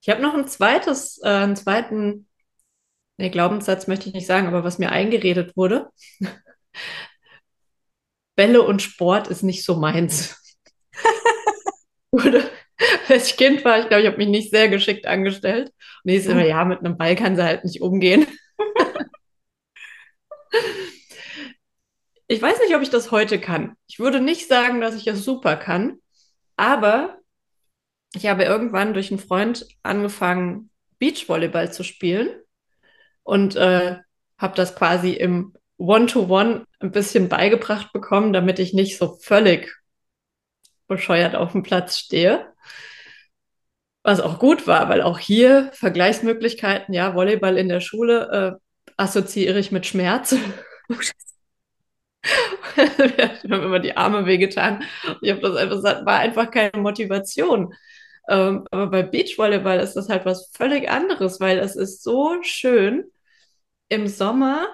Ich 0.00 0.10
habe 0.10 0.20
noch 0.20 0.34
ein 0.34 0.48
zweites, 0.48 1.18
äh, 1.22 1.28
einen 1.28 1.56
zweiten, 1.56 2.28
nee, 3.16 3.30
Glaubenssatz 3.30 3.86
möchte 3.86 4.08
ich 4.08 4.14
nicht 4.14 4.26
sagen, 4.26 4.48
aber 4.48 4.64
was 4.64 4.78
mir 4.78 4.90
eingeredet 4.90 5.56
wurde. 5.56 5.88
Bälle 8.36 8.62
und 8.62 8.82
Sport 8.82 9.28
ist 9.28 9.42
nicht 9.44 9.64
so 9.64 9.76
meins. 9.76 10.36
Oder 12.10 12.42
als 13.08 13.36
Kind 13.36 13.64
war, 13.64 13.78
ich 13.80 13.88
glaube, 13.88 14.02
ich 14.02 14.08
habe 14.08 14.18
mich 14.18 14.28
nicht 14.28 14.50
sehr 14.50 14.68
geschickt 14.68 15.06
angestellt. 15.06 15.72
Und 16.04 16.10
ich 16.10 16.26
immer, 16.26 16.44
ja, 16.44 16.64
mit 16.64 16.80
einem 16.80 16.96
Ball 16.96 17.14
kann 17.16 17.36
sie 17.36 17.44
halt 17.44 17.64
nicht 17.64 17.80
umgehen. 17.80 18.26
ich 22.26 22.40
weiß 22.40 22.58
nicht, 22.60 22.74
ob 22.74 22.82
ich 22.82 22.90
das 22.90 23.10
heute 23.10 23.40
kann. 23.40 23.76
Ich 23.86 23.98
würde 23.98 24.20
nicht 24.20 24.48
sagen, 24.48 24.80
dass 24.80 24.94
ich 24.96 25.06
es 25.06 25.24
super 25.24 25.56
kann, 25.56 25.98
aber 26.56 27.18
ich 28.14 28.26
habe 28.26 28.44
irgendwann 28.44 28.94
durch 28.94 29.10
einen 29.10 29.18
Freund 29.18 29.66
angefangen, 29.82 30.70
Beachvolleyball 30.98 31.72
zu 31.72 31.82
spielen 31.82 32.28
und 33.24 33.56
äh, 33.56 33.96
habe 34.38 34.56
das 34.56 34.76
quasi 34.76 35.12
im 35.12 35.54
One-to-One 35.78 36.54
-One 36.54 36.64
ein 36.78 36.92
bisschen 36.92 37.28
beigebracht 37.28 37.92
bekommen, 37.92 38.32
damit 38.32 38.60
ich 38.60 38.72
nicht 38.72 38.96
so 38.96 39.16
völlig 39.16 39.74
bescheuert 40.86 41.34
auf 41.34 41.52
dem 41.52 41.62
Platz 41.62 41.98
stehe. 41.98 42.53
Was 44.02 44.20
auch 44.20 44.38
gut 44.38 44.66
war, 44.66 44.88
weil 44.88 45.00
auch 45.02 45.18
hier 45.18 45.70
Vergleichsmöglichkeiten, 45.72 46.92
ja, 46.94 47.14
Volleyball 47.14 47.56
in 47.56 47.68
der 47.68 47.80
Schule 47.80 48.58
äh, 48.58 48.92
assoziiere 48.96 49.58
ich 49.58 49.72
mit 49.72 49.86
Schmerz. 49.86 50.36
Oh, 50.90 50.94
wir 52.76 53.56
haben 53.56 53.62
immer 53.62 53.80
die 53.80 53.96
Arme 53.96 54.26
wehgetan. 54.26 54.84
Ich 55.22 55.30
habe 55.30 55.40
das 55.40 55.56
einfach 55.56 55.76
gesagt, 55.76 56.06
war 56.06 56.18
einfach 56.18 56.50
keine 56.50 56.80
Motivation. 56.80 57.74
Ähm, 58.28 58.66
aber 58.70 58.88
bei 58.88 59.02
Beachvolleyball 59.02 59.80
ist 59.80 59.94
das 59.94 60.08
halt 60.08 60.24
was 60.24 60.50
völlig 60.54 60.90
anderes, 60.90 61.40
weil 61.40 61.58
es 61.58 61.76
ist 61.76 62.02
so 62.02 62.36
schön, 62.42 63.04
im 63.88 64.06
Sommer 64.06 64.66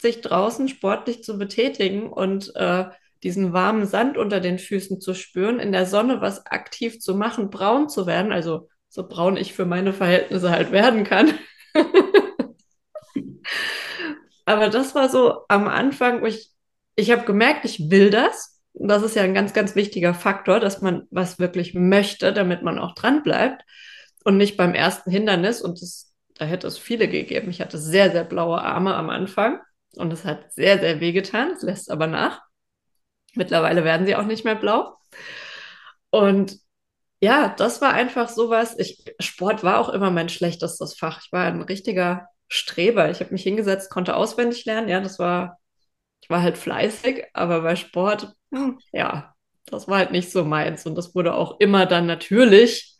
sich 0.00 0.20
draußen 0.20 0.68
sportlich 0.68 1.24
zu 1.24 1.38
betätigen 1.38 2.12
und 2.12 2.54
äh, 2.56 2.86
diesen 3.24 3.52
warmen 3.52 3.86
Sand 3.86 4.16
unter 4.16 4.40
den 4.40 4.58
Füßen 4.58 5.00
zu 5.00 5.14
spüren, 5.14 5.58
in 5.58 5.72
der 5.72 5.86
Sonne 5.86 6.20
was 6.20 6.46
aktiv 6.46 7.00
zu 7.00 7.16
machen, 7.16 7.50
braun 7.50 7.88
zu 7.88 8.06
werden, 8.06 8.32
also 8.32 8.68
so 8.88 9.06
braun 9.08 9.36
ich 9.36 9.54
für 9.54 9.64
meine 9.64 9.92
Verhältnisse 9.92 10.50
halt 10.50 10.70
werden 10.70 11.02
kann. 11.04 11.34
Aber 14.44 14.68
das 14.68 14.94
war 14.94 15.08
so 15.08 15.40
am 15.48 15.66
Anfang, 15.66 16.22
wo 16.22 16.26
ich, 16.26 16.50
ich 16.94 17.10
habe 17.10 17.24
gemerkt, 17.24 17.64
ich 17.64 17.90
will 17.90 18.10
das 18.10 18.54
das 18.74 19.02
ist 19.02 19.14
ja 19.14 19.22
ein 19.22 19.34
ganz, 19.34 19.52
ganz 19.52 19.76
wichtiger 19.76 20.14
Faktor, 20.14 20.60
dass 20.60 20.82
man 20.82 21.06
was 21.10 21.38
wirklich 21.38 21.74
möchte, 21.74 22.32
damit 22.32 22.62
man 22.62 22.78
auch 22.78 22.94
dran 22.94 23.22
bleibt 23.22 23.62
und 24.24 24.36
nicht 24.36 24.56
beim 24.56 24.74
ersten 24.74 25.10
Hindernis. 25.10 25.62
Und 25.62 25.80
das, 25.80 26.12
da 26.34 26.44
hätte 26.44 26.66
es 26.66 26.76
viele 26.76 27.08
gegeben. 27.08 27.50
Ich 27.50 27.60
hatte 27.60 27.78
sehr, 27.78 28.10
sehr 28.10 28.24
blaue 28.24 28.60
Arme 28.60 28.94
am 28.96 29.10
Anfang 29.10 29.60
und 29.96 30.12
es 30.12 30.24
hat 30.24 30.52
sehr, 30.52 30.80
sehr 30.80 31.00
wehgetan. 31.00 31.52
Es 31.52 31.62
lässt 31.62 31.90
aber 31.90 32.08
nach. 32.08 32.42
Mittlerweile 33.34 33.84
werden 33.84 34.06
sie 34.06 34.16
auch 34.16 34.26
nicht 34.26 34.44
mehr 34.44 34.54
blau. 34.54 34.96
Und 36.10 36.58
ja, 37.20 37.48
das 37.56 37.80
war 37.80 37.92
einfach 37.92 38.28
sowas. 38.28 38.76
Ich, 38.78 39.04
Sport 39.18 39.64
war 39.64 39.78
auch 39.80 39.88
immer 39.88 40.10
mein 40.10 40.28
schlechtestes 40.28 40.94
Fach. 40.98 41.22
Ich 41.24 41.32
war 41.32 41.44
ein 41.46 41.62
richtiger 41.62 42.28
Streber. 42.48 43.10
Ich 43.10 43.20
habe 43.20 43.32
mich 43.32 43.42
hingesetzt, 43.42 43.90
konnte 43.90 44.16
auswendig 44.16 44.64
lernen. 44.64 44.88
Ja, 44.88 45.00
das 45.00 45.18
war 45.18 45.58
ich 46.24 46.30
war 46.30 46.40
halt 46.40 46.56
fleißig, 46.56 47.26
aber 47.34 47.60
bei 47.60 47.76
Sport, 47.76 48.34
hm, 48.50 48.78
ja, 48.92 49.34
das 49.66 49.88
war 49.88 49.98
halt 49.98 50.10
nicht 50.10 50.32
so 50.32 50.42
meins. 50.42 50.86
Und 50.86 50.94
das 50.94 51.14
wurde 51.14 51.34
auch 51.34 51.60
immer 51.60 51.84
dann 51.84 52.06
natürlich 52.06 52.96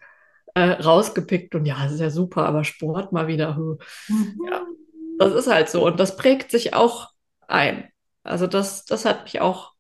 äh, 0.55 0.61
rausgepickt. 0.73 1.55
Und 1.55 1.65
ja, 1.65 1.83
das 1.85 1.93
ist 1.93 2.01
ja 2.01 2.11
super, 2.11 2.45
aber 2.45 2.65
Sport 2.65 3.13
mal 3.13 3.27
wieder, 3.27 3.57
hm. 3.57 3.79
ja, 4.47 4.67
das 5.19 5.33
ist 5.33 5.47
halt 5.51 5.71
so. 5.71 5.87
Und 5.87 5.99
das 5.99 6.19
prägt 6.19 6.51
sich 6.51 6.75
auch 6.75 7.09
ein. 7.49 7.89
Also 8.25 8.47
das, 8.47 8.85
das 8.85 9.07
hat 9.07 9.25
mich 9.25 9.41
auch 9.41 9.73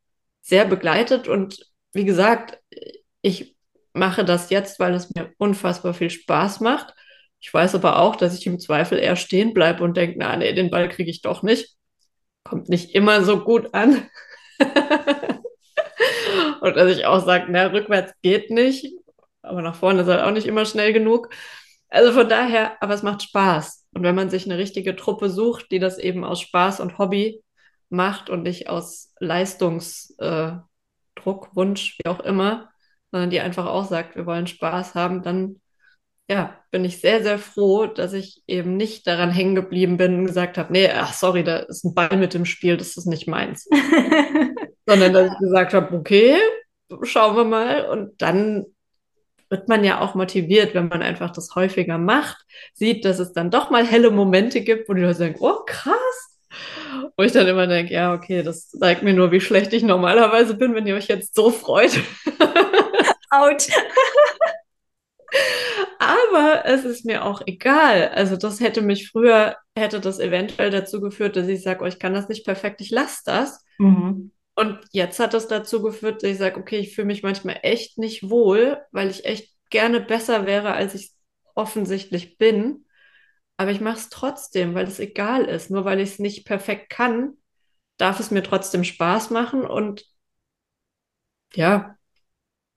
sehr 0.44 0.64
begleitet. 0.64 1.28
Und 1.28 1.66
wie 1.92 2.04
gesagt, 2.04 2.58
ich 3.22 3.56
mache 3.92 4.24
das 4.24 4.50
jetzt, 4.50 4.78
weil 4.78 4.94
es 4.94 5.12
mir 5.14 5.32
unfassbar 5.38 5.94
viel 5.94 6.10
Spaß 6.10 6.60
macht. 6.60 6.94
Ich 7.40 7.52
weiß 7.52 7.74
aber 7.74 7.98
auch, 7.98 8.16
dass 8.16 8.38
ich 8.38 8.46
im 8.46 8.60
Zweifel 8.60 8.98
eher 8.98 9.16
stehen 9.16 9.54
bleibe 9.54 9.84
und 9.84 9.96
denke, 9.96 10.16
na, 10.18 10.36
nee, 10.36 10.52
den 10.52 10.70
Ball 10.70 10.88
kriege 10.88 11.10
ich 11.10 11.22
doch 11.22 11.42
nicht 11.42 11.76
kommt 12.44 12.68
nicht 12.68 12.94
immer 12.94 13.24
so 13.24 13.40
gut 13.40 13.74
an. 13.74 14.08
und 16.60 16.76
dass 16.76 16.96
ich 16.96 17.06
auch 17.06 17.24
sage, 17.24 17.46
na, 17.48 17.66
rückwärts 17.66 18.12
geht 18.22 18.50
nicht, 18.50 18.94
aber 19.42 19.62
nach 19.62 19.74
vorne 19.74 20.02
ist 20.02 20.08
halt 20.08 20.22
auch 20.22 20.30
nicht 20.30 20.46
immer 20.46 20.66
schnell 20.66 20.92
genug. 20.92 21.30
Also 21.88 22.12
von 22.12 22.28
daher, 22.28 22.80
aber 22.82 22.94
es 22.94 23.02
macht 23.02 23.22
Spaß. 23.22 23.86
Und 23.94 24.02
wenn 24.02 24.14
man 24.14 24.30
sich 24.30 24.44
eine 24.44 24.58
richtige 24.58 24.96
Truppe 24.96 25.30
sucht, 25.30 25.70
die 25.70 25.78
das 25.78 25.98
eben 25.98 26.24
aus 26.24 26.40
Spaß 26.40 26.80
und 26.80 26.98
Hobby 26.98 27.42
macht 27.94 28.30
und 28.30 28.42
nicht 28.42 28.68
aus 28.68 29.12
Leistungsdruck, 29.20 30.18
äh, 30.18 31.56
Wunsch, 31.56 31.98
wie 31.98 32.08
auch 32.08 32.20
immer, 32.20 32.70
sondern 33.10 33.30
die 33.30 33.40
einfach 33.40 33.66
auch 33.66 33.86
sagt, 33.86 34.16
wir 34.16 34.26
wollen 34.26 34.46
Spaß 34.46 34.94
haben, 34.94 35.22
dann 35.22 35.60
ja, 36.28 36.58
bin 36.70 36.84
ich 36.84 37.00
sehr, 37.00 37.22
sehr 37.22 37.38
froh, 37.38 37.86
dass 37.86 38.14
ich 38.14 38.42
eben 38.46 38.76
nicht 38.76 39.06
daran 39.06 39.30
hängen 39.30 39.54
geblieben 39.54 39.98
bin 39.98 40.20
und 40.20 40.26
gesagt 40.26 40.56
habe, 40.56 40.72
nee, 40.72 40.88
ach 40.88 41.12
sorry, 41.12 41.44
da 41.44 41.58
ist 41.58 41.84
ein 41.84 41.94
Ball 41.94 42.16
mit 42.16 42.34
im 42.34 42.46
Spiel, 42.46 42.76
das 42.76 42.96
ist 42.96 43.06
nicht 43.06 43.28
meins. 43.28 43.68
Sondern 44.86 45.12
dass 45.12 45.32
ich 45.32 45.38
gesagt 45.38 45.74
habe, 45.74 45.94
okay, 45.96 46.38
schauen 47.02 47.36
wir 47.36 47.44
mal. 47.44 47.88
Und 47.88 48.22
dann 48.22 48.64
wird 49.50 49.68
man 49.68 49.84
ja 49.84 50.00
auch 50.00 50.14
motiviert, 50.14 50.74
wenn 50.74 50.88
man 50.88 51.02
einfach 51.02 51.30
das 51.30 51.54
häufiger 51.54 51.98
macht, 51.98 52.44
sieht, 52.72 53.04
dass 53.04 53.18
es 53.18 53.32
dann 53.32 53.50
doch 53.50 53.70
mal 53.70 53.86
helle 53.86 54.10
Momente 54.10 54.62
gibt, 54.62 54.88
wo 54.88 54.94
die 54.94 55.02
Leute 55.02 55.18
sagen, 55.18 55.36
oh 55.40 55.60
krass. 55.66 56.33
Wo 57.16 57.22
ich 57.22 57.32
dann 57.32 57.46
immer 57.46 57.66
denke, 57.66 57.92
ja, 57.92 58.14
okay, 58.14 58.42
das 58.42 58.70
zeigt 58.70 59.02
mir 59.02 59.12
nur, 59.12 59.30
wie 59.32 59.40
schlecht 59.40 59.72
ich 59.72 59.82
normalerweise 59.82 60.54
bin, 60.54 60.74
wenn 60.74 60.86
ihr 60.86 60.96
euch 60.96 61.08
jetzt 61.08 61.34
so 61.34 61.50
freut. 61.50 61.92
Out. 63.30 63.68
Aber 65.98 66.62
es 66.64 66.84
ist 66.84 67.04
mir 67.04 67.24
auch 67.24 67.42
egal. 67.46 68.08
Also 68.14 68.36
das 68.36 68.60
hätte 68.60 68.82
mich 68.82 69.10
früher, 69.10 69.56
hätte 69.76 70.00
das 70.00 70.20
eventuell 70.20 70.70
dazu 70.70 71.00
geführt, 71.00 71.36
dass 71.36 71.48
ich 71.48 71.62
sage, 71.62 71.82
oh, 71.82 71.86
ich 71.86 71.98
kann 71.98 72.14
das 72.14 72.28
nicht 72.28 72.44
perfekt, 72.44 72.80
ich 72.80 72.90
lasse 72.90 73.22
das. 73.24 73.64
Mhm. 73.78 74.32
Und 74.54 74.78
jetzt 74.92 75.18
hat 75.18 75.34
das 75.34 75.48
dazu 75.48 75.82
geführt, 75.82 76.22
dass 76.22 76.30
ich 76.30 76.38
sage, 76.38 76.60
okay, 76.60 76.78
ich 76.78 76.94
fühle 76.94 77.06
mich 77.06 77.22
manchmal 77.22 77.58
echt 77.62 77.98
nicht 77.98 78.30
wohl, 78.30 78.78
weil 78.92 79.10
ich 79.10 79.24
echt 79.24 79.52
gerne 79.70 80.00
besser 80.00 80.46
wäre, 80.46 80.72
als 80.74 80.94
ich 80.94 81.10
offensichtlich 81.54 82.38
bin. 82.38 82.84
Aber 83.56 83.70
ich 83.70 83.80
mache 83.80 83.98
es 83.98 84.08
trotzdem, 84.08 84.74
weil 84.74 84.86
es 84.86 84.98
egal 84.98 85.44
ist. 85.44 85.70
Nur 85.70 85.84
weil 85.84 86.00
ich 86.00 86.10
es 86.10 86.18
nicht 86.18 86.44
perfekt 86.46 86.90
kann, 86.90 87.34
darf 87.96 88.20
es 88.20 88.30
mir 88.30 88.42
trotzdem 88.42 88.84
Spaß 88.84 89.30
machen. 89.30 89.64
Und 89.64 90.04
ja, 91.54 91.96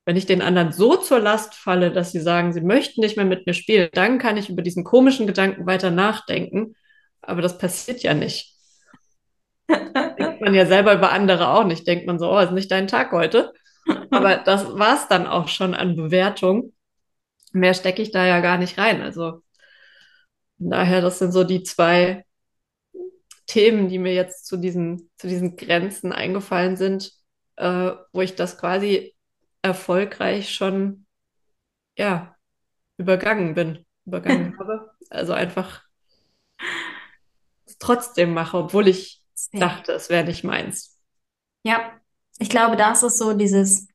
wenn 0.06 0.16
ich 0.16 0.26
den 0.26 0.42
anderen 0.42 0.72
so 0.72 0.96
zur 0.96 1.20
Last 1.20 1.56
falle, 1.56 1.92
dass 1.92 2.12
sie 2.12 2.22
sagen, 2.22 2.54
sie 2.54 2.62
möchten 2.62 3.02
nicht 3.02 3.18
mehr 3.18 3.26
mit 3.26 3.46
mir 3.46 3.54
spielen, 3.54 3.90
dann 3.94 4.20
kann 4.20 4.38
ich 4.38 4.50
über 4.50 4.62
diesen 4.62 4.84
komischen 4.84 5.28
Gedanken 5.28 5.66
weiter 5.66 5.92
nachdenken. 5.92 6.76
Aber 7.22 7.42
das 7.42 7.58
passiert 7.58 8.04
ja 8.04 8.13
nicht. 8.13 8.56
Denkt 9.70 10.42
man 10.42 10.54
ja 10.54 10.66
selber 10.66 10.94
über 10.94 11.12
andere 11.12 11.50
auch 11.50 11.66
nicht. 11.66 11.88
Denkt 11.88 12.08
man 12.08 12.20
so, 12.20 12.32
oh, 12.32 12.40
ist 12.40 12.52
nicht 12.52 12.72
dein 12.72 12.88
Tag 12.88 13.12
heute. 13.12 13.52
Aber 14.12 14.38
das 14.38 14.78
war 14.78 14.96
es 14.96 15.08
dann 15.08 15.28
auch 15.28 15.48
schon 15.48 15.74
an 15.74 15.96
Bewertung. 15.96 16.74
Mehr 17.52 17.74
stecke 17.74 18.02
ich 18.02 18.12
da 18.12 18.26
ja 18.26 18.40
gar 18.42 18.58
nicht 18.58 18.78
rein. 18.78 19.02
Also 19.02 19.42
von 20.58 20.70
daher, 20.72 21.02
das 21.02 21.20
sind 21.20 21.32
so 21.32 21.43
die 21.43 21.63
zwei 21.63 22.26
Themen, 23.46 23.88
die 23.88 24.00
mir 24.00 24.13
jetzt 24.13 24.46
zu 24.46 24.58
diesen, 24.58 25.10
zu 25.17 25.28
diesen 25.28 25.56
Grenzen 25.56 26.12
eingefallen 26.12 26.76
sind, 26.76 27.13
äh, 27.56 27.91
wo 28.12 28.22
ich 28.22 28.36
das 28.36 28.58
quasi 28.58 29.15
erfolgreich 29.62 30.54
schon, 30.54 31.06
ja, 31.98 32.36
übergangen 32.98 33.54
bin, 33.54 33.86
übergangen 34.06 34.58
habe. 34.60 34.91
Also 35.10 35.34
einfach 35.34 35.84
trotzdem 37.80 38.34
mache, 38.34 38.58
obwohl 38.58 38.88
ich 38.88 39.22
dachte, 39.54 39.93
es 39.93 40.10
wäre 40.10 40.26
nicht 40.26 40.43
meins. 40.43 41.00
Ja, 41.63 41.91
ich 42.39 42.50
glaube, 42.50 42.76
das 42.76 43.04
ist 43.04 43.17
so 43.17 43.34
dieses, 43.34 43.88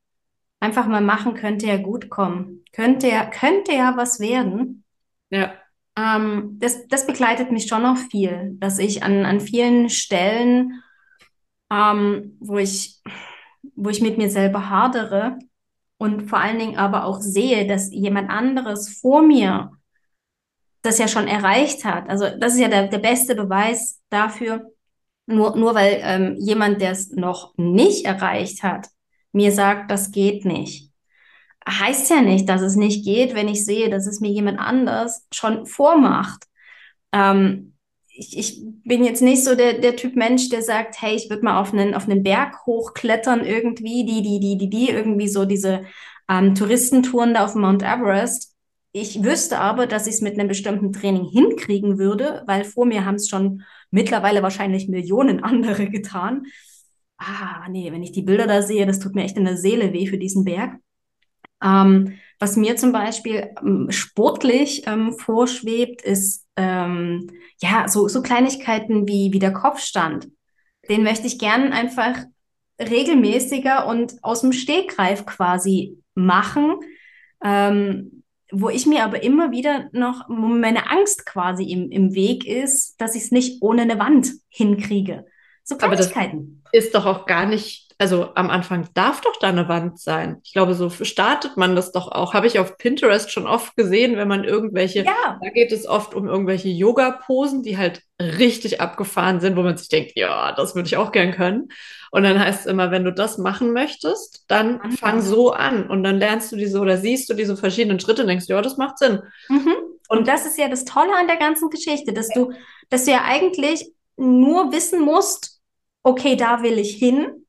einfach 0.61 0.87
mal 0.87 1.01
machen, 1.01 1.35
könnte 1.35 1.67
ja 1.67 1.77
gut 1.77 2.09
kommen. 2.09 2.65
Könnte 2.73 3.09
ja, 3.09 3.27
könnte 3.27 3.73
ja 3.73 3.97
was 3.97 4.21
werden. 4.21 4.85
Ja. 5.31 5.55
Ähm, 5.97 6.59
das, 6.59 6.87
das 6.89 7.07
begleitet 7.07 7.51
mich 7.51 7.67
schon 7.67 7.83
noch 7.83 7.99
viel, 7.99 8.57
dass 8.59 8.79
ich 8.79 9.03
an, 9.03 9.25
an 9.27 9.41
vielen 9.41 9.91
Stellen, 9.91 10.83
ähm, 11.71 12.37
wo 12.41 12.59
ich, 12.59 13.01
wo 13.75 13.91
ich 13.91 14.01
mit 14.01 14.19
mir 14.19 14.31
selber 14.31 14.71
hadere 14.71 15.39
und 15.99 16.29
vor 16.29 16.39
allen 16.41 16.59
Dingen 16.59 16.77
aber 16.77 17.05
auch 17.05 17.21
sehe, 17.21 17.67
dass 17.67 17.93
jemand 17.93 18.31
anderes 18.31 18.99
vor 19.01 19.23
mir 19.23 19.71
das 20.83 20.99
ja 20.99 21.09
schon 21.09 21.29
erreicht 21.29 21.85
hat. 21.85 22.09
Also 22.09 22.27
das 22.39 22.55
ist 22.55 22.61
ja 22.61 22.69
der, 22.69 22.89
der 22.89 22.99
beste 22.99 23.35
Beweis 23.35 24.01
dafür, 24.11 24.73
nur, 25.27 25.57
nur 25.57 25.75
weil 25.75 26.01
ähm, 26.03 26.37
jemand, 26.39 26.81
der 26.81 26.91
es 26.91 27.11
noch 27.13 27.55
nicht 27.57 28.05
erreicht 28.05 28.63
hat, 28.63 28.89
mir 29.33 29.53
sagt, 29.53 29.91
das 29.91 30.11
geht 30.11 30.45
nicht. 30.45 30.92
Heißt 31.69 32.11
ja 32.11 32.23
nicht, 32.23 32.49
dass 32.49 32.61
es 32.61 32.77
nicht 32.77 33.05
geht, 33.05 33.35
wenn 33.35 33.49
ich 33.49 33.65
sehe, 33.65 33.91
dass 33.91 34.07
es 34.07 34.21
mir 34.21 34.31
jemand 34.31 34.59
anders 34.59 35.27
schon 35.33 35.67
vormacht. 35.67 36.45
Ähm, 37.13 37.75
ich, 38.15 38.37
ich 38.39 38.63
bin 38.85 39.05
jetzt 39.05 39.23
nicht 39.23 39.45
so 39.45 39.55
der, 39.55 39.75
der 39.75 39.97
Typ 39.97 40.17
Mensch, 40.17 40.49
der 40.49 40.63
sagt, 40.63 41.01
hey, 41.01 41.15
ich 41.15 41.31
würde 41.31 41.45
mal 41.45 41.61
auf 41.61 41.73
einen, 41.73 41.95
auf 41.95 42.09
einen 42.09 42.23
Berg 42.23 42.67
hochklettern 42.67 43.45
irgendwie, 43.45 44.05
die, 44.05 44.23
die, 44.23 44.41
die, 44.41 44.59
die, 44.59 44.71
die, 44.71 44.91
irgendwie 44.91 45.29
so 45.29 45.45
diese 45.45 45.85
ähm, 46.29 46.55
Touristentouren 46.55 47.35
da 47.35 47.45
auf 47.45 47.55
Mount 47.55 47.83
Everest. 47.83 48.55
Ich 48.93 49.23
wüsste 49.23 49.59
aber, 49.59 49.87
dass 49.87 50.07
ich 50.07 50.15
es 50.15 50.21
mit 50.21 50.39
einem 50.39 50.49
bestimmten 50.49 50.93
Training 50.93 51.25
hinkriegen 51.25 51.99
würde, 51.99 52.43
weil 52.47 52.65
vor 52.65 52.85
mir 52.85 53.07
haben 53.07 53.15
es 53.15 53.29
schon 53.29 53.63
mittlerweile 53.91 54.43
wahrscheinlich 54.43 54.89
Millionen 54.89 55.43
andere 55.43 55.87
getan. 55.91 56.47
Ah, 57.17 57.69
nee, 57.71 57.91
wenn 57.93 58.03
ich 58.03 58.13
die 58.13 58.23
Bilder 58.23 58.47
da 58.47 58.63
sehe, 58.63 58.85
das 58.85 58.99
tut 58.99 59.15
mir 59.15 59.25
echt 59.25 59.37
in 59.37 59.45
der 59.45 59.57
Seele 59.57 59.93
weh 59.93 60.07
für 60.07 60.19
diesen 60.19 60.45
Berg. 60.45 60.79
Ähm, 61.63 62.19
was 62.39 62.57
mir 62.57 62.77
zum 62.77 62.93
Beispiel 62.93 63.51
ähm, 63.61 63.91
sportlich 63.91 64.83
ähm, 64.87 65.13
vorschwebt, 65.13 66.03
ist 66.03 66.47
ähm, 66.57 67.31
ja 67.61 67.89
so, 67.89 68.09
so 68.09 68.23
Kleinigkeiten 68.23 69.07
wie, 69.07 69.33
wie 69.33 69.39
der 69.39 69.53
Kopfstand. 69.53 70.29
Den 70.89 71.05
möchte 71.05 71.27
ich 71.27 71.39
gern 71.39 71.73
einfach 71.73 72.17
regelmäßiger 72.81 73.87
und 73.87 74.15
aus 74.23 74.41
dem 74.41 74.53
Stegreif 74.53 75.25
quasi 75.25 75.99
machen. 76.15 76.81
Ähm, 77.45 78.23
wo 78.53 78.69
ich 78.69 78.87
mir 78.87 79.03
aber 79.05 79.23
immer 79.23 79.51
wieder 79.51 79.89
noch 79.93 80.29
meine 80.29 80.91
Angst 80.91 81.25
quasi 81.25 81.65
im, 81.65 81.91
im 81.91 82.15
Weg 82.15 82.47
ist, 82.47 83.01
dass 83.01 83.15
ich 83.15 83.25
es 83.25 83.31
nicht 83.31 83.63
ohne 83.63 83.83
eine 83.83 83.99
Wand 83.99 84.31
hinkriege. 84.51 85.25
So 85.65 85.77
Kleinigkeiten. 85.77 86.63
Aber 86.63 86.71
das 86.73 86.85
ist 86.85 86.95
doch 86.95 87.07
auch 87.07 87.27
gar 87.27 87.47
nicht, 87.47 87.92
also 88.03 88.31
am 88.35 88.51
Anfang 88.51 88.89
darf 88.95 89.21
doch 89.21 89.37
da 89.39 89.47
eine 89.47 89.69
Wand 89.69 90.01
sein. 90.01 90.41
Ich 90.43 90.53
glaube, 90.53 90.75
so 90.75 90.91
startet 90.91 91.57
man 91.57 91.77
das 91.77 91.93
doch 91.93 92.11
auch. 92.11 92.35
Habe 92.35 92.49
ich 92.49 92.59
auf 92.59 92.77
Pinterest 92.77 93.31
schon 93.31 93.47
oft 93.47 93.77
gesehen, 93.77 94.17
wenn 94.17 94.27
man 94.27 94.43
irgendwelche, 94.43 95.05
ja. 95.05 95.39
da 95.41 95.51
geht 95.51 95.71
es 95.71 95.87
oft 95.87 96.13
um 96.13 96.27
irgendwelche 96.27 96.69
Yoga-Posen, 96.69 97.63
die 97.63 97.79
halt 97.79 98.03
richtig 98.21 98.81
abgefahren 98.81 99.39
sind, 99.39 99.55
wo 99.55 99.63
man 99.63 99.77
sich 99.77 99.89
denkt, 99.89 100.15
ja, 100.17 100.51
das 100.51 100.75
würde 100.75 100.89
ich 100.89 100.97
auch 100.97 101.13
gern 101.13 101.31
können. 101.31 101.69
Und 102.11 102.25
dann 102.25 102.41
heißt 102.41 102.63
es 102.63 102.67
immer, 102.67 102.91
wenn 102.91 103.05
du 103.05 103.13
das 103.13 103.39
machen 103.39 103.73
möchtest, 103.73 104.47
dann 104.49 104.81
Anfang. 104.81 104.97
fang 104.97 105.23
so 105.23 105.53
an. 105.53 105.89
Und 105.89 106.03
dann 106.03 106.19
lernst 106.19 106.51
du 106.51 106.57
diese 106.57 106.81
oder 106.81 106.97
siehst 106.97 107.31
du 107.31 107.35
diese 107.35 107.57
verschiedenen 107.57 108.01
Schritte 108.01 108.23
und 108.23 108.29
denkst, 108.29 108.49
ja, 108.49 108.61
das 108.61 108.79
macht 108.79 108.99
Sinn. 108.99 109.21
Mhm. 109.49 109.77
Und 110.09 110.27
das 110.27 110.45
ist 110.45 110.59
ja 110.59 110.69
das 110.69 110.85
Tolle 110.85 111.15
an 111.17 111.29
der 111.29 111.37
ganzen 111.37 111.71
Geschichte, 111.71 112.13
dass 112.13 112.31
du, 112.31 112.53
dass 112.91 113.05
du 113.05 113.13
ja 113.13 113.23
eigentlich 113.25 113.93
nur 114.17 114.73
wissen 114.73 115.03
musst, 115.03 115.61
okay, 116.03 116.35
da 116.35 116.65
will 116.65 116.81
ich 116.81 116.97
hin. 116.97 117.42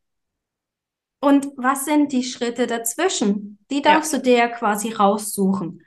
Und 1.23 1.47
was 1.55 1.85
sind 1.85 2.11
die 2.11 2.23
Schritte 2.23 2.67
dazwischen? 2.67 3.57
Die 3.71 3.81
darfst 3.81 4.11
ja. 4.11 4.19
du 4.19 4.25
dir 4.25 4.37
ja 4.37 4.47
quasi 4.49 4.91
raussuchen. 4.91 5.81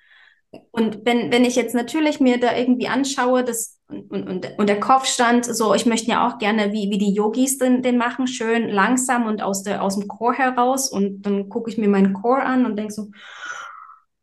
Und 0.70 1.01
wenn, 1.05 1.31
wenn 1.31 1.44
ich 1.44 1.57
jetzt 1.57 1.75
natürlich 1.75 2.20
mir 2.20 2.40
da 2.40 2.57
irgendwie 2.57 2.88
anschaue, 2.88 3.44
das 3.44 3.79
und, 3.88 4.11
und, 4.11 4.59
und 4.59 4.68
der 4.68 4.81
Kopfstand, 4.81 5.44
so, 5.44 5.75
ich 5.75 5.85
möchte 5.85 6.11
ja 6.11 6.27
auch 6.27 6.38
gerne, 6.38 6.72
wie, 6.72 6.90
wie 6.90 6.96
die 6.96 7.12
Yogis 7.12 7.59
den, 7.59 7.83
den 7.83 7.99
machen, 7.99 8.27
schön 8.27 8.70
langsam 8.70 9.27
und 9.27 9.42
aus, 9.42 9.62
der, 9.62 9.83
aus 9.83 9.99
dem 9.99 10.09
Core 10.09 10.38
heraus. 10.38 10.90
Und 10.90 11.22
dann 11.22 11.51
gucke 11.51 11.70
ich 11.70 11.77
mir 11.77 11.88
meinen 11.88 12.14
Core 12.14 12.42
an 12.42 12.64
und 12.64 12.77
denke 12.77 12.94
so, 12.94 13.11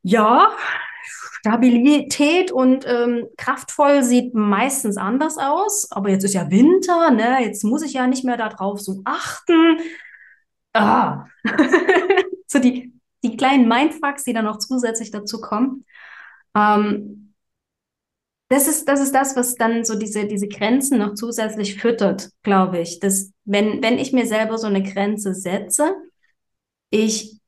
ja, 0.01 0.51
Stabilität 1.05 2.51
und 2.51 2.85
ähm, 2.87 3.27
kraftvoll 3.37 4.01
sieht 4.01 4.33
meistens 4.33 4.97
anders 4.97 5.37
aus. 5.37 5.91
Aber 5.91 6.09
jetzt 6.09 6.23
ist 6.23 6.33
ja 6.33 6.49
Winter, 6.49 7.11
ne? 7.11 7.37
Jetzt 7.43 7.63
muss 7.63 7.83
ich 7.83 7.93
ja 7.93 8.07
nicht 8.07 8.25
mehr 8.25 8.37
darauf 8.37 8.81
so 8.81 9.01
achten. 9.05 9.77
Ah. 10.73 11.25
so 12.47 12.59
die, 12.59 12.93
die 13.23 13.37
kleinen 13.37 13.67
Mindfucks, 13.67 14.23
die 14.23 14.33
dann 14.33 14.45
noch 14.45 14.57
zusätzlich 14.57 15.11
dazu 15.11 15.39
kommen. 15.39 15.85
Ähm, 16.55 17.33
das 18.49 18.67
ist, 18.67 18.87
das 18.87 19.01
ist 19.01 19.13
das, 19.15 19.35
was 19.35 19.55
dann 19.55 19.83
so 19.83 19.97
diese, 19.97 20.25
diese 20.27 20.47
Grenzen 20.47 20.99
noch 20.99 21.15
zusätzlich 21.15 21.79
füttert, 21.79 22.29
glaube 22.43 22.79
ich. 22.79 22.99
Dass, 22.99 23.31
wenn, 23.45 23.81
wenn 23.81 23.97
ich 23.97 24.13
mir 24.13 24.25
selber 24.27 24.57
so 24.57 24.67
eine 24.67 24.83
Grenze 24.83 25.33
setze, 25.33 25.95
ich 26.89 27.39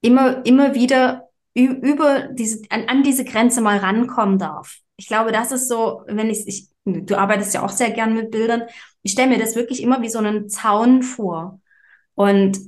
immer, 0.00 0.44
immer 0.44 0.74
wieder 0.74 1.28
über 1.54 2.28
diese, 2.32 2.62
an, 2.70 2.88
an 2.88 3.02
diese 3.02 3.24
Grenze 3.24 3.60
mal 3.60 3.78
rankommen 3.78 4.38
darf. 4.38 4.78
Ich 4.96 5.06
glaube, 5.06 5.32
das 5.32 5.52
ist 5.52 5.68
so, 5.68 6.02
wenn 6.06 6.30
ich, 6.30 6.46
ich 6.46 6.68
du 6.84 7.16
arbeitest 7.16 7.54
ja 7.54 7.62
auch 7.62 7.70
sehr 7.70 7.90
gern 7.90 8.14
mit 8.14 8.30
Bildern, 8.30 8.62
ich 9.02 9.12
stelle 9.12 9.30
mir 9.30 9.38
das 9.38 9.56
wirklich 9.56 9.82
immer 9.82 10.02
wie 10.02 10.08
so 10.08 10.18
einen 10.18 10.48
Zaun 10.48 11.02
vor. 11.02 11.60
Und, 12.14 12.58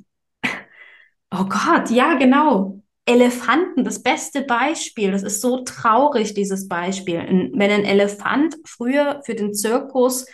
oh 1.30 1.44
Gott, 1.44 1.90
ja, 1.90 2.14
genau. 2.14 2.82
Elefanten, 3.04 3.84
das 3.84 4.02
beste 4.02 4.42
Beispiel. 4.42 5.10
Das 5.10 5.22
ist 5.22 5.40
so 5.40 5.64
traurig, 5.64 6.34
dieses 6.34 6.68
Beispiel. 6.68 7.50
Wenn 7.52 7.70
ein 7.70 7.84
Elefant 7.84 8.56
früher 8.64 9.22
für 9.24 9.34
den 9.34 9.54
Zirkus 9.54 10.26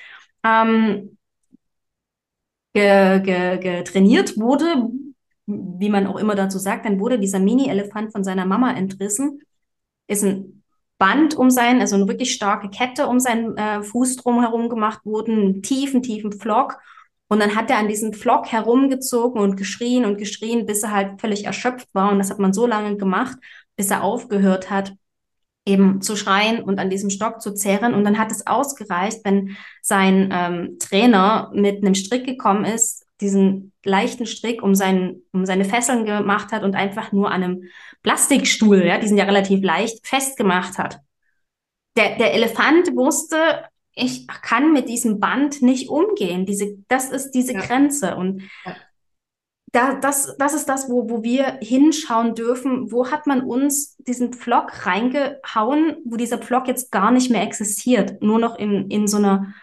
ähm, 0.44 1.16
getrainiert 2.74 4.38
wurde, 4.38 4.90
wie 5.46 5.88
man 5.88 6.06
auch 6.06 6.16
immer 6.16 6.34
dazu 6.34 6.58
sagt, 6.58 6.84
dann 6.84 7.00
wurde 7.00 7.18
dieser 7.18 7.38
Mini-Elefant 7.38 8.12
von 8.12 8.22
seiner 8.22 8.44
Mama 8.44 8.72
entrissen, 8.72 9.40
ist 10.06 10.22
ein 10.22 10.62
Band 10.98 11.34
um 11.36 11.50
seinen, 11.50 11.80
also 11.80 11.96
eine 11.96 12.08
wirklich 12.08 12.34
starke 12.34 12.68
Kette 12.68 13.06
um 13.06 13.18
seinen 13.20 13.56
äh, 13.56 13.82
Fuß 13.82 14.16
drumherum 14.16 14.68
gemacht 14.68 15.06
worden, 15.06 15.40
einen 15.40 15.62
tiefen, 15.62 16.02
tiefen 16.02 16.32
Flock 16.32 16.78
und 17.28 17.40
dann 17.40 17.54
hat 17.54 17.70
er 17.70 17.78
an 17.78 17.88
diesem 17.88 18.12
Flock 18.14 18.50
herumgezogen 18.50 19.40
und 19.40 19.56
geschrien 19.56 20.04
und 20.04 20.16
geschrien, 20.16 20.64
bis 20.64 20.82
er 20.82 20.92
halt 20.92 21.20
völlig 21.20 21.44
erschöpft 21.44 21.88
war. 21.92 22.10
Und 22.10 22.18
das 22.18 22.30
hat 22.30 22.38
man 22.38 22.54
so 22.54 22.66
lange 22.66 22.96
gemacht, 22.96 23.36
bis 23.76 23.90
er 23.90 24.02
aufgehört 24.02 24.70
hat, 24.70 24.94
eben 25.66 26.00
zu 26.00 26.16
schreien 26.16 26.62
und 26.62 26.78
an 26.78 26.88
diesem 26.88 27.10
Stock 27.10 27.42
zu 27.42 27.52
zerren. 27.52 27.92
Und 27.92 28.04
dann 28.04 28.18
hat 28.18 28.32
es 28.32 28.46
ausgereicht, 28.46 29.20
wenn 29.24 29.56
sein 29.82 30.30
ähm, 30.32 30.78
Trainer 30.78 31.50
mit 31.54 31.84
einem 31.84 31.94
Strick 31.94 32.24
gekommen 32.24 32.64
ist, 32.64 33.04
diesen 33.20 33.72
leichten 33.84 34.24
Strick 34.24 34.62
um, 34.62 34.74
seinen, 34.74 35.22
um 35.32 35.44
seine 35.44 35.66
Fesseln 35.66 36.06
gemacht 36.06 36.52
hat 36.52 36.62
und 36.62 36.74
einfach 36.74 37.12
nur 37.12 37.30
an 37.30 37.42
einem 37.42 37.64
Plastikstuhl, 38.02 38.84
ja, 38.84 38.98
die 38.98 39.08
sind 39.08 39.18
ja 39.18 39.24
relativ 39.24 39.62
leicht, 39.62 40.06
festgemacht 40.06 40.78
hat. 40.78 41.00
Der, 41.96 42.16
der 42.16 42.32
Elefant 42.32 42.94
wusste, 42.94 43.36
ich 43.98 44.26
kann 44.26 44.72
mit 44.72 44.88
diesem 44.88 45.20
Band 45.20 45.62
nicht 45.62 45.88
umgehen. 45.88 46.46
Diese, 46.46 46.76
das 46.88 47.10
ist 47.10 47.32
diese 47.32 47.54
ja. 47.54 47.60
Grenze. 47.60 48.16
Und 48.16 48.42
ja. 48.64 48.76
da, 49.72 49.94
das, 49.94 50.36
das 50.38 50.54
ist 50.54 50.68
das, 50.68 50.88
wo, 50.88 51.10
wo 51.10 51.22
wir 51.22 51.58
hinschauen 51.60 52.34
dürfen. 52.34 52.92
Wo 52.92 53.10
hat 53.10 53.26
man 53.26 53.42
uns 53.42 53.96
diesen 53.98 54.32
Pflock 54.32 54.86
reingehauen, 54.86 55.96
wo 56.04 56.16
dieser 56.16 56.38
Pflock 56.38 56.68
jetzt 56.68 56.90
gar 56.90 57.10
nicht 57.10 57.30
mehr 57.30 57.42
existiert, 57.42 58.22
nur 58.22 58.38
noch 58.38 58.58
in, 58.58 58.90
in 58.90 59.06
so 59.06 59.18
einer 59.18 59.54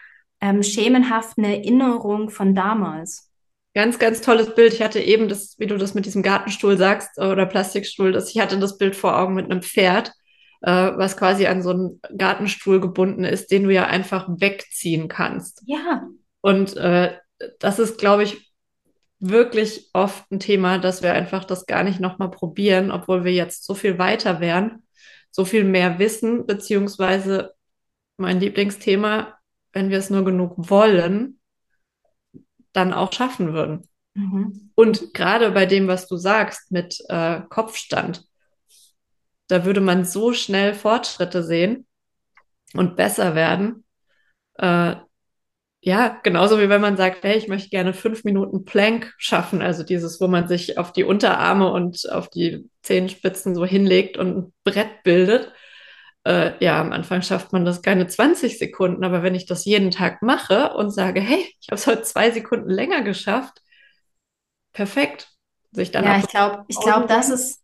ähm, 0.41 0.63
schemenhaften 0.63 1.43
Erinnerung 1.43 2.29
von 2.29 2.53
damals. 2.53 3.31
Ganz, 3.73 3.99
ganz 3.99 4.21
tolles 4.21 4.55
Bild. 4.55 4.73
Ich 4.73 4.81
hatte 4.81 4.99
eben 4.99 5.27
das, 5.27 5.55
wie 5.59 5.67
du 5.67 5.77
das 5.77 5.95
mit 5.95 6.05
diesem 6.05 6.23
Gartenstuhl 6.23 6.77
sagst 6.77 7.17
oder 7.19 7.45
Plastikstuhl, 7.45 8.13
das, 8.13 8.29
ich 8.29 8.39
hatte 8.39 8.57
das 8.57 8.77
Bild 8.77 8.95
vor 8.95 9.17
Augen 9.17 9.33
mit 9.33 9.51
einem 9.51 9.61
Pferd 9.61 10.13
äh, 10.65 10.97
was 10.97 11.15
quasi 11.15 11.45
an 11.45 11.61
so 11.61 11.69
einen 11.69 12.01
Gartenstuhl 12.17 12.81
gebunden 12.81 13.23
ist, 13.23 13.51
den 13.51 13.65
du 13.65 13.69
ja 13.69 13.85
einfach 13.85 14.27
wegziehen 14.27 15.07
kannst. 15.07 15.61
Ja. 15.67 16.07
Und 16.41 16.75
äh, 16.75 17.15
das 17.59 17.77
ist, 17.77 17.99
glaube 17.99 18.23
ich, 18.23 18.51
wirklich 19.19 19.89
oft 19.93 20.29
ein 20.31 20.39
Thema, 20.39 20.79
dass 20.79 21.03
wir 21.03 21.13
einfach 21.13 21.45
das 21.45 21.67
gar 21.67 21.83
nicht 21.83 21.99
nochmal 21.99 22.31
probieren, 22.31 22.89
obwohl 22.89 23.23
wir 23.23 23.31
jetzt 23.31 23.63
so 23.63 23.75
viel 23.75 23.99
weiter 23.99 24.39
wären, 24.39 24.83
so 25.29 25.45
viel 25.45 25.63
mehr 25.63 25.99
wissen, 25.99 26.47
beziehungsweise 26.47 27.53
mein 28.17 28.39
Lieblingsthema, 28.39 29.37
wenn 29.71 29.91
wir 29.91 29.99
es 29.99 30.09
nur 30.09 30.25
genug 30.25 30.53
wollen, 30.57 31.39
dann 32.73 32.91
auch 32.91 33.13
schaffen 33.13 33.53
würden. 33.53 33.87
Mhm. 34.15 34.71
Und 34.73 35.13
gerade 35.13 35.51
bei 35.51 35.67
dem, 35.67 35.87
was 35.87 36.07
du 36.07 36.17
sagst 36.17 36.71
mit 36.71 37.03
äh, 37.09 37.41
Kopfstand, 37.49 38.25
da 39.47 39.65
würde 39.65 39.81
man 39.81 40.05
so 40.05 40.33
schnell 40.33 40.73
Fortschritte 40.73 41.43
sehen 41.43 41.85
und 42.73 42.95
besser 42.95 43.35
werden. 43.35 43.85
Äh, 44.57 44.95
ja, 45.81 46.19
genauso 46.23 46.59
wie 46.59 46.67
wenn 46.67 46.81
man 46.81 46.97
sagt, 46.97 47.23
hey, 47.23 47.37
ich 47.37 47.47
möchte 47.47 47.69
gerne 47.69 47.93
fünf 47.93 48.23
Minuten 48.23 48.65
Plank 48.65 49.13
schaffen, 49.19 49.61
also 49.61 49.83
dieses, 49.83 50.19
wo 50.19 50.27
man 50.27 50.47
sich 50.47 50.79
auf 50.79 50.91
die 50.91 51.03
Unterarme 51.03 51.71
und 51.71 52.11
auf 52.11 52.27
die 52.29 52.67
Zehenspitzen 52.81 53.53
so 53.53 53.65
hinlegt 53.65 54.17
und 54.17 54.37
ein 54.37 54.53
Brett 54.63 55.03
bildet. 55.03 55.53
Äh, 56.23 56.53
ja, 56.63 56.81
am 56.81 56.91
Anfang 56.91 57.21
schafft 57.21 57.53
man 57.53 57.65
das 57.65 57.83
keine 57.83 58.07
20 58.07 58.57
Sekunden, 58.57 59.03
aber 59.03 59.21
wenn 59.21 59.35
ich 59.35 59.45
das 59.45 59.63
jeden 59.63 59.91
Tag 59.91 60.23
mache 60.23 60.73
und 60.73 60.89
sage, 60.89 61.21
hey, 61.21 61.53
ich 61.61 61.67
habe 61.67 61.75
es 61.75 61.85
heute 61.85 62.01
zwei 62.01 62.31
Sekunden 62.31 62.71
länger 62.71 63.03
geschafft, 63.03 63.61
perfekt. 64.73 65.29
Sich 65.71 65.91
dann 65.91 66.05
ja, 66.05 66.17
ich 66.17 66.27
glaube, 66.27 66.65
ich 66.67 66.79
glaube, 66.79 67.05
das 67.05 67.29
ist, 67.29 67.61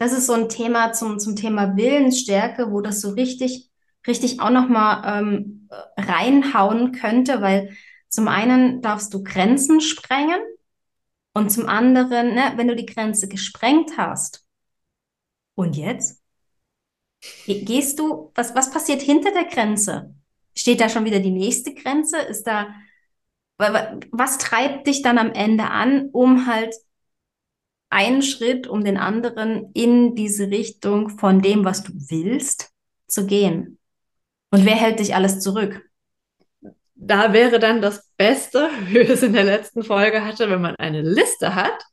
das 0.00 0.12
ist 0.12 0.26
so 0.26 0.32
ein 0.32 0.48
Thema 0.48 0.92
zum, 0.92 1.20
zum 1.20 1.36
Thema 1.36 1.76
Willensstärke, 1.76 2.72
wo 2.72 2.80
das 2.80 3.00
so 3.00 3.10
richtig 3.10 3.70
richtig 4.06 4.40
auch 4.40 4.50
nochmal 4.50 5.20
ähm, 5.20 5.68
reinhauen 5.96 6.92
könnte, 6.92 7.40
weil 7.42 7.76
zum 8.08 8.28
einen 8.28 8.82
darfst 8.82 9.14
du 9.14 9.22
Grenzen 9.22 9.80
sprengen 9.80 10.40
und 11.32 11.50
zum 11.50 11.68
anderen, 11.68 12.34
ne, 12.34 12.52
wenn 12.56 12.68
du 12.68 12.74
die 12.74 12.86
Grenze 12.86 13.28
gesprengt 13.28 13.96
hast, 13.96 14.44
und 15.54 15.76
jetzt? 15.76 16.22
Gehst 17.46 17.98
du, 17.98 18.32
was, 18.34 18.54
was 18.54 18.70
passiert 18.70 19.02
hinter 19.02 19.30
der 19.30 19.44
Grenze? 19.44 20.14
Steht 20.54 20.80
da 20.80 20.88
schon 20.88 21.04
wieder 21.04 21.20
die 21.20 21.30
nächste 21.30 21.74
Grenze? 21.74 22.18
Ist 22.18 22.46
da, 22.46 22.74
was 23.58 24.38
treibt 24.38 24.86
dich 24.86 25.02
dann 25.02 25.18
am 25.18 25.32
Ende 25.32 25.64
an, 25.64 26.08
um 26.12 26.46
halt 26.46 26.74
einen 27.90 28.22
Schritt 28.22 28.66
um 28.66 28.84
den 28.84 28.96
anderen 28.96 29.70
in 29.74 30.14
diese 30.14 30.50
Richtung 30.50 31.10
von 31.10 31.42
dem, 31.42 31.64
was 31.64 31.82
du 31.82 31.92
willst, 31.94 32.70
zu 33.08 33.26
gehen? 33.26 33.78
Und 34.50 34.64
wer 34.64 34.76
hält 34.76 35.00
dich 35.00 35.14
alles 35.14 35.40
zurück? 35.40 35.82
Da 36.94 37.32
wäre 37.32 37.58
dann 37.58 37.82
das 37.82 38.10
Beste, 38.16 38.70
wie 38.86 38.94
wir 38.94 39.10
es 39.10 39.22
in 39.22 39.32
der 39.32 39.44
letzten 39.44 39.82
Folge 39.82 40.24
hatte, 40.24 40.48
wenn 40.48 40.60
man 40.62 40.76
eine 40.76 41.02
Liste 41.02 41.54
hat 41.54 41.84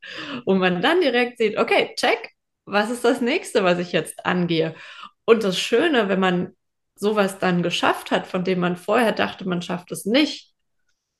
und 0.45 0.59
man 0.59 0.81
dann 0.81 1.01
direkt 1.01 1.39
sieht, 1.39 1.57
okay, 1.57 1.93
check, 1.97 2.29
was 2.65 2.91
ist 2.91 3.03
das 3.03 3.21
nächste, 3.21 3.63
was 3.63 3.79
ich 3.79 3.91
jetzt 3.91 4.25
angehe? 4.25 4.75
Und 5.25 5.43
das 5.43 5.59
Schöne, 5.59 6.09
wenn 6.09 6.19
man 6.19 6.53
sowas 6.95 7.39
dann 7.39 7.63
geschafft 7.63 8.11
hat, 8.11 8.27
von 8.27 8.43
dem 8.43 8.59
man 8.59 8.75
vorher 8.75 9.11
dachte, 9.11 9.47
man 9.47 9.61
schafft 9.61 9.91
es 9.91 10.05
nicht, 10.05 10.53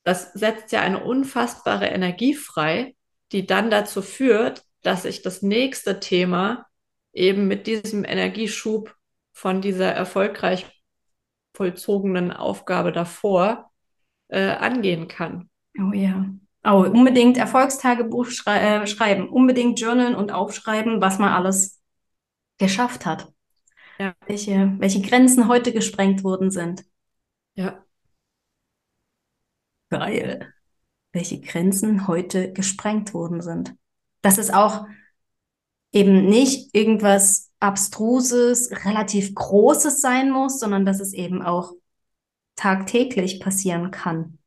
das 0.03 0.33
setzt 0.33 0.71
ja 0.71 0.81
eine 0.81 1.03
unfassbare 1.03 1.87
Energie 1.87 2.33
frei, 2.33 2.95
die 3.31 3.45
dann 3.45 3.69
dazu 3.69 4.01
führt, 4.01 4.63
dass 4.87 5.03
ich 5.03 5.21
das 5.21 5.41
nächste 5.41 5.99
Thema 5.99 6.65
eben 7.11 7.49
mit 7.49 7.67
diesem 7.67 8.05
Energieschub 8.05 8.95
von 9.33 9.59
dieser 9.59 9.91
erfolgreich 9.91 10.65
vollzogenen 11.53 12.31
Aufgabe 12.31 12.93
davor 12.93 13.69
äh, 14.29 14.47
angehen 14.47 15.09
kann. 15.09 15.49
Oh 15.77 15.91
ja. 15.91 16.25
Oh, 16.63 16.85
unbedingt 16.85 17.35
Erfolgstagebuch 17.35 18.27
schrei 18.27 18.59
äh, 18.59 18.87
schreiben, 18.87 19.27
unbedingt 19.27 19.77
journalen 19.77 20.15
und 20.15 20.31
aufschreiben, 20.31 21.01
was 21.01 21.19
man 21.19 21.33
alles 21.33 21.81
geschafft 22.57 23.05
hat. 23.05 23.27
Ja. 23.99 24.15
Welche, 24.25 24.73
welche 24.77 25.01
Grenzen 25.01 25.49
heute 25.49 25.73
gesprengt 25.73 26.23
worden 26.23 26.49
sind. 26.49 26.85
Ja. 27.55 27.83
Geil. 29.89 30.53
Welche 31.11 31.41
Grenzen 31.41 32.07
heute 32.07 32.53
gesprengt 32.53 33.13
worden 33.13 33.41
sind. 33.41 33.75
Das 34.21 34.37
ist 34.37 34.53
auch 34.53 34.85
eben 35.91 36.25
nicht 36.27 36.75
irgendwas 36.75 37.51
Abstruses, 37.59 38.71
relativ 38.85 39.33
Großes 39.33 40.01
sein 40.01 40.31
muss, 40.31 40.59
sondern 40.59 40.85
dass 40.85 40.99
es 40.99 41.13
eben 41.13 41.41
auch 41.41 41.73
tagtäglich 42.55 43.39
passieren 43.39 43.91
kann. 43.91 44.37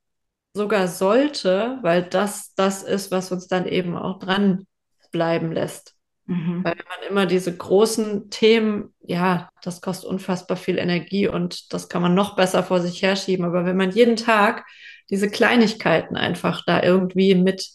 Sogar 0.54 0.88
sollte, 0.88 1.78
weil 1.83 2.02
das 2.02 2.54
das 2.54 2.83
ist, 2.83 3.11
was 3.11 3.30
uns 3.33 3.46
dann 3.46 3.66
eben 3.66 3.96
auch 3.96 4.18
dranbleiben 4.18 5.52
lässt. 5.52 5.94
Mhm. 6.26 6.62
Weil 6.64 6.76
man 6.76 7.09
immer 7.09 7.26
diese 7.26 7.56
großen 7.56 8.30
Themen, 8.30 8.94
ja, 9.00 9.48
das 9.62 9.80
kostet 9.80 10.09
unfassbar 10.09 10.56
viel 10.56 10.78
Energie 10.78 11.26
und 11.26 11.72
das 11.72 11.88
kann 11.88 12.02
man 12.02 12.14
noch 12.14 12.37
besser 12.37 12.62
vor 12.62 12.80
sich 12.80 13.02
herschieben. 13.02 13.44
Aber 13.44 13.64
wenn 13.64 13.76
man 13.76 13.90
jeden 13.90 14.16
Tag 14.16 14.64
diese 15.09 15.28
Kleinigkeiten 15.28 16.16
einfach 16.16 16.62
da 16.66 16.83
irgendwie 16.83 17.35
mit 17.35 17.68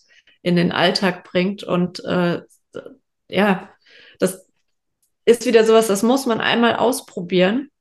in 0.45 0.55
den 0.55 0.71
Alltag 0.71 1.23
bringt 1.23 1.63
und 1.63 2.05
äh, 2.05 2.43
ja, 3.27 3.69
das 4.19 4.47
ist 5.25 5.47
wieder 5.47 5.63
sowas, 5.63 5.88
das 5.88 6.03
muss 6.03 6.27
man 6.27 6.39
einmal 6.39 6.75
ausprobieren, 6.75 7.71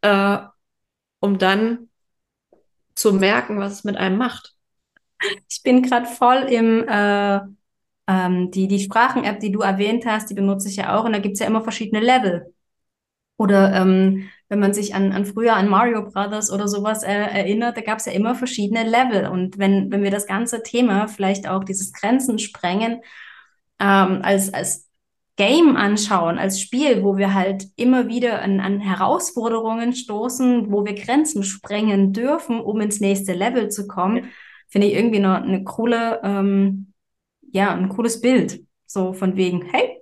äh, 0.00 0.38
um 1.20 1.38
dann 1.38 1.88
zu 2.96 3.12
merken, 3.12 3.60
was 3.60 3.74
es 3.74 3.84
mit 3.84 3.96
einem 3.96 4.18
macht. 4.18 4.56
Ich 5.48 5.62
bin 5.62 5.82
gerade 5.82 6.06
voll 6.06 6.48
im, 6.50 6.84
äh, 6.88 7.40
ähm, 8.08 8.50
die, 8.50 8.66
die 8.66 8.80
Sprachen-App, 8.80 9.38
die 9.38 9.52
du 9.52 9.60
erwähnt 9.60 10.04
hast, 10.04 10.30
die 10.30 10.34
benutze 10.34 10.68
ich 10.68 10.74
ja 10.74 10.98
auch 10.98 11.04
und 11.04 11.12
da 11.12 11.20
gibt 11.20 11.34
es 11.34 11.40
ja 11.40 11.46
immer 11.46 11.62
verschiedene 11.62 12.04
Level. 12.04 12.52
Oder 13.36 13.72
ähm, 13.72 14.28
wenn 14.48 14.60
man 14.60 14.72
sich 14.72 14.94
an, 14.94 15.12
an 15.12 15.26
früher 15.26 15.54
an 15.54 15.68
Mario 15.68 16.02
Brothers 16.10 16.50
oder 16.50 16.68
sowas 16.68 17.02
äh, 17.02 17.12
erinnert, 17.12 17.76
da 17.76 17.82
gab 17.82 17.98
es 17.98 18.06
ja 18.06 18.12
immer 18.12 18.34
verschiedene 18.34 18.82
Level. 18.82 19.26
Und 19.26 19.58
wenn, 19.58 19.90
wenn 19.90 20.02
wir 20.02 20.10
das 20.10 20.26
ganze 20.26 20.62
Thema, 20.62 21.06
vielleicht 21.06 21.48
auch 21.48 21.64
dieses 21.64 21.92
Grenzen 21.92 22.38
sprengen, 22.38 23.02
ähm, 23.78 24.20
als, 24.22 24.52
als 24.54 24.88
Game 25.36 25.76
anschauen, 25.76 26.38
als 26.38 26.60
Spiel, 26.60 27.04
wo 27.04 27.16
wir 27.16 27.34
halt 27.34 27.66
immer 27.76 28.08
wieder 28.08 28.42
an, 28.42 28.58
an 28.58 28.80
Herausforderungen 28.80 29.92
stoßen, 29.94 30.72
wo 30.72 30.84
wir 30.84 30.94
Grenzen 30.94 31.44
sprengen 31.44 32.12
dürfen, 32.12 32.60
um 32.60 32.80
ins 32.80 33.00
nächste 33.00 33.34
Level 33.34 33.68
zu 33.68 33.86
kommen, 33.86 34.30
finde 34.66 34.88
ich 34.88 34.94
irgendwie 34.94 35.20
noch 35.20 35.36
eine 35.36 35.62
coole, 35.62 36.20
ähm, 36.24 36.92
ja, 37.52 37.72
ein 37.74 37.88
cooles 37.88 38.20
Bild. 38.20 38.62
So 38.86 39.12
von 39.12 39.36
wegen, 39.36 39.62
hey, 39.70 39.97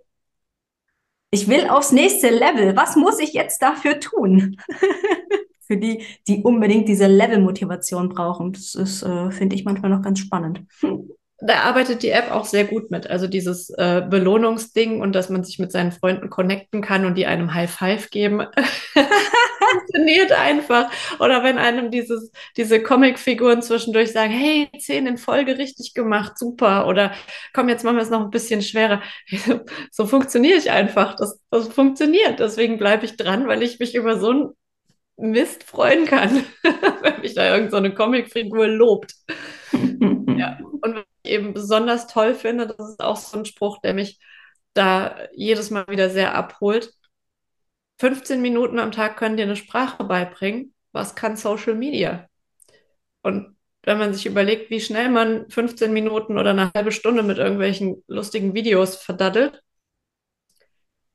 ich 1.31 1.49
will 1.49 1.69
aufs 1.69 1.93
nächste 1.93 2.31
Level. 2.31 2.77
Was 2.77 2.97
muss 2.97 3.19
ich 3.19 3.33
jetzt 3.33 3.61
dafür 3.63 4.01
tun? 4.01 4.57
Für 5.67 5.77
die, 5.77 6.05
die 6.29 6.43
unbedingt 6.45 6.89
diese 6.89 7.09
Level-Motivation 7.09 8.09
brauchen. 8.09 8.53
Das 8.53 8.77
ist, 8.77 9.03
äh, 9.03 9.33
finde 9.33 9.57
ich 9.57 9.65
manchmal 9.65 9.91
noch 9.91 10.03
ganz 10.03 10.21
spannend. 10.21 10.63
Da 11.39 11.61
arbeitet 11.61 12.03
die 12.03 12.11
App 12.11 12.31
auch 12.31 12.45
sehr 12.45 12.65
gut 12.65 12.91
mit. 12.91 13.09
Also 13.11 13.27
dieses 13.27 13.71
äh, 13.71 14.03
Belohnungsding 14.09 15.01
und 15.01 15.13
dass 15.13 15.29
man 15.29 15.45
sich 15.45 15.59
mit 15.59 15.71
seinen 15.71 15.93
Freunden 15.93 16.31
connecten 16.31 16.81
kann 16.81 17.05
und 17.05 17.15
die 17.17 17.27
einem 17.27 17.53
High 17.53 17.71
Five 17.71 18.11
geben. 18.11 18.47
funktioniert 19.71 20.33
einfach. 20.33 20.91
Oder 21.19 21.43
wenn 21.43 21.59
einem 21.59 21.91
dieses, 21.91 22.33
diese 22.57 22.83
Comicfiguren 22.83 23.63
zwischendurch 23.63 24.13
sagen, 24.13 24.33
hey, 24.33 24.69
zehn 24.79 25.07
in 25.07 25.19
Folge 25.19 25.59
richtig 25.59 25.95
gemacht, 25.95 26.39
super. 26.39 26.87
Oder 26.87 27.13
komm, 27.53 27.69
jetzt 27.69 27.85
machen 27.85 27.97
wir 27.97 28.03
es 28.03 28.11
noch 28.11 28.23
ein 28.23 28.31
bisschen 28.31 28.63
schwerer. 28.63 29.03
so 29.91 30.07
funktioniere 30.07 30.59
ich 30.59 30.71
einfach. 30.71 31.17
Das, 31.17 31.41
das 31.51 31.69
funktioniert. 31.69 32.41
Deswegen 32.41 32.79
bleibe 32.79 33.05
ich 33.05 33.17
dran, 33.17 33.47
weil 33.47 33.63
ich 33.63 33.79
mich 33.79 33.95
über 33.95 34.19
so 34.19 34.31
einen 34.31 34.51
Mist 35.19 35.65
freuen 35.65 36.07
kann, 36.07 36.45
wenn 37.03 37.21
mich 37.21 37.35
da 37.35 37.55
irgendeine 37.55 37.91
so 37.91 37.95
Comicfigur 37.95 38.67
lobt. 38.69 39.15
ja. 39.73 40.59
Und 40.83 41.05
eben 41.29 41.55
besonders 41.55 42.07
toll 42.07 42.35
finde, 42.35 42.67
das 42.67 42.91
ist 42.91 43.01
auch 43.01 43.17
so 43.17 43.39
ein 43.39 43.45
Spruch, 43.45 43.81
der 43.81 43.95
mich 43.95 44.19
da 44.75 45.17
jedes 45.33 45.71
Mal 45.71 45.87
wieder 45.89 46.11
sehr 46.11 46.35
abholt. 46.35 46.93
15 47.99 48.43
Minuten 48.43 48.79
am 48.79 48.93
Tag 48.93 49.17
können 49.17 49.37
dir 49.37 49.45
eine 49.45 49.57
Sprache 49.57 50.05
beibringen. 50.05 50.75
Was 50.93 51.15
kann 51.15 51.37
Social 51.37 51.75
Media? 51.75 52.29
Und 53.23 53.57
wenn 53.83 53.99
man 53.99 54.13
sich 54.13 54.27
überlegt, 54.27 54.71
wie 54.71 54.81
schnell 54.81 55.09
man 55.11 55.49
15 55.51 55.93
Minuten 55.93 56.39
oder 56.39 56.51
eine 56.51 56.73
halbe 56.75 56.93
Stunde 56.93 57.23
mit 57.23 57.39
irgendwelchen 57.39 58.03
lustigen 58.09 58.55
Videos 58.55 58.97
verdaddelt 58.97 59.63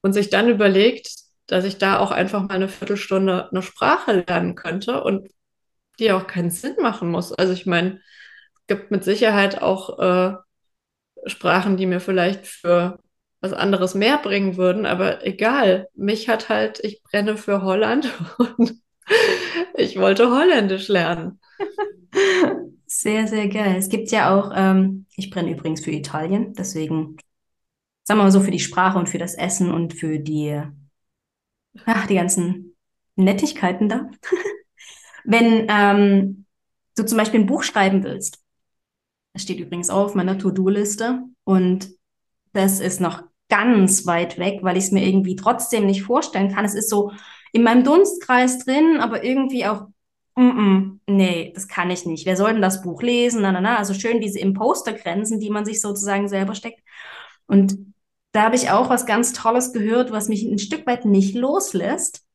und 0.02 0.13
sich 0.13 0.30
dann 0.30 0.50
überlegt, 0.50 1.12
dass 1.47 1.65
ich 1.65 1.78
da 1.78 2.00
auch 2.00 2.12
einfach 2.12 2.41
mal 2.41 2.56
eine 2.56 2.69
Viertelstunde 2.69 3.50
eine 3.52 3.62
Sprache 3.62 4.24
lernen 4.28 4.56
könnte 4.56 5.04
und 5.04 5.30
die 6.00 6.12
auch 6.12 6.28
keinen 6.28 6.50
Sinn 6.50 6.76
machen 6.82 7.10
muss. 7.10 7.34
Also 7.34 7.54
ich 7.54 7.65
meine, 7.65 8.02
gibt 8.71 8.89
mit 8.89 9.03
Sicherheit 9.03 9.62
auch 9.62 9.99
äh, 9.99 10.36
Sprachen, 11.25 11.75
die 11.75 11.85
mir 11.85 12.00
vielleicht 12.00 12.48
für 12.48 13.00
was 13.41 13.52
anderes 13.52 13.96
mehr 13.96 14.17
bringen 14.17 14.56
würden, 14.56 14.85
aber 14.85 15.25
egal. 15.27 15.89
Mich 15.93 16.29
hat 16.29 16.48
halt, 16.48 16.79
ich 16.81 17.04
brenne 17.04 17.35
für 17.35 17.63
Holland 17.63 18.10
und 18.37 18.81
ich 19.75 20.00
wollte 20.00 20.29
Holländisch 20.29 20.87
lernen. 20.87 21.41
Sehr, 22.85 23.27
sehr 23.27 23.50
geil. 23.50 23.75
Es 23.77 23.89
gibt 23.89 24.10
ja 24.12 24.33
auch, 24.33 24.52
ähm, 24.56 25.06
ich 25.17 25.29
brenne 25.31 25.52
übrigens 25.52 25.83
für 25.83 25.91
Italien, 25.91 26.54
deswegen, 26.54 27.17
sagen 28.04 28.19
wir 28.19 28.23
mal 28.23 28.31
so, 28.31 28.39
für 28.39 28.52
die 28.52 28.60
Sprache 28.60 28.98
und 28.98 29.10
für 29.10 29.17
das 29.17 29.35
Essen 29.35 29.69
und 29.69 29.96
für 29.96 30.17
die, 30.17 30.62
ach, 31.85 32.08
die 32.08 32.15
ganzen 32.15 32.77
Nettigkeiten 33.17 33.89
da. 33.89 34.10
Wenn 35.25 35.67
ähm, 35.69 36.46
du 36.96 37.04
zum 37.04 37.17
Beispiel 37.17 37.41
ein 37.41 37.48
Buch 37.48 37.63
schreiben 37.63 38.04
willst, 38.04 38.41
das 39.34 39.44
steht 39.44 39.60
übrigens 39.60 39.90
auch 39.90 40.06
auf 40.06 40.15
meiner 40.15 40.38
To-Do-Liste. 40.38 41.23
Und 41.44 41.90
das 42.54 42.79
ist 42.79 43.02
noch 43.02 43.23
ganz 43.50 44.06
weit 44.06 44.38
weg, 44.38 44.60
weil 44.62 44.77
ich 44.77 44.86
es 44.86 44.92
mir 44.92 45.06
irgendwie 45.06 45.36
trotzdem 45.36 45.86
nicht 45.86 46.04
vorstellen 46.04 46.54
kann. 46.54 46.65
Es 46.65 46.75
ist 46.75 46.90
so 46.90 47.12
in 47.54 47.63
meinem 47.63 47.84
Dunstkreis 47.84 48.60
drin, 48.60 48.98
aber 49.00 49.23
irgendwie 49.23 49.65
auch 49.65 49.88
mm 50.36 50.42
-mm, 50.42 51.00
nee, 51.08 51.52
das 51.54 51.67
kann 51.67 51.92
ich 51.92 52.06
nicht. 52.06 52.25
Wer 52.25 52.38
soll 52.38 52.54
denn 52.54 52.62
das 52.62 52.82
Buch 52.82 53.02
lesen? 53.02 53.42
Na, 53.42 53.52
na, 53.52 53.62
na. 53.62 53.77
Also 53.77 53.94
schön 53.94 54.21
diese 54.21 54.40
Impostergrenzen, 54.40 55.40
die 55.40 55.50
man 55.50 55.65
sich 55.65 55.82
sozusagen 55.82 56.27
selber 56.29 56.56
steckt. 56.56 56.82
Und 57.48 57.94
da 58.32 58.44
habe 58.44 58.56
ich 58.56 58.69
auch 58.69 58.90
was 58.90 59.06
ganz 59.06 59.34
Tolles 59.34 59.73
gehört, 59.73 60.12
was 60.12 60.29
mich 60.29 60.44
ein 60.44 60.60
Stück 60.60 60.88
weit 60.88 61.06
nicht 61.06 61.36
loslässt. 61.36 62.25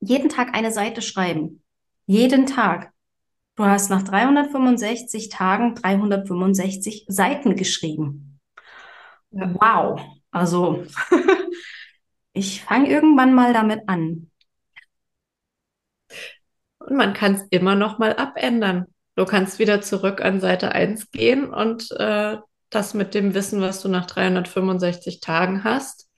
Jeden 0.00 0.28
Tag 0.28 0.54
eine 0.54 0.70
Seite 0.70 1.02
schreiben. 1.02 1.62
Jeden 2.06 2.46
Tag. 2.46 2.92
Du 3.56 3.64
hast 3.64 3.88
nach 3.88 4.02
365 4.02 5.30
Tagen 5.30 5.74
365 5.74 7.06
Seiten 7.08 7.56
geschrieben. 7.56 8.38
Ja. 9.30 9.52
Wow. 9.54 10.00
Also 10.30 10.84
ich 12.34 12.62
fange 12.62 12.90
irgendwann 12.90 13.34
mal 13.34 13.54
damit 13.54 13.88
an. 13.88 14.30
Und 16.78 16.96
man 16.96 17.14
kann 17.14 17.34
es 17.34 17.42
immer 17.50 17.74
noch 17.74 17.98
mal 17.98 18.14
abändern. 18.14 18.86
Du 19.14 19.24
kannst 19.24 19.58
wieder 19.58 19.80
zurück 19.80 20.20
an 20.20 20.40
Seite 20.40 20.72
1 20.72 21.10
gehen 21.10 21.48
und 21.48 21.90
äh, 21.92 22.36
das 22.68 22.92
mit 22.92 23.14
dem 23.14 23.32
Wissen, 23.32 23.62
was 23.62 23.80
du 23.80 23.88
nach 23.88 24.04
365 24.04 25.20
Tagen 25.20 25.64
hast, 25.64 26.10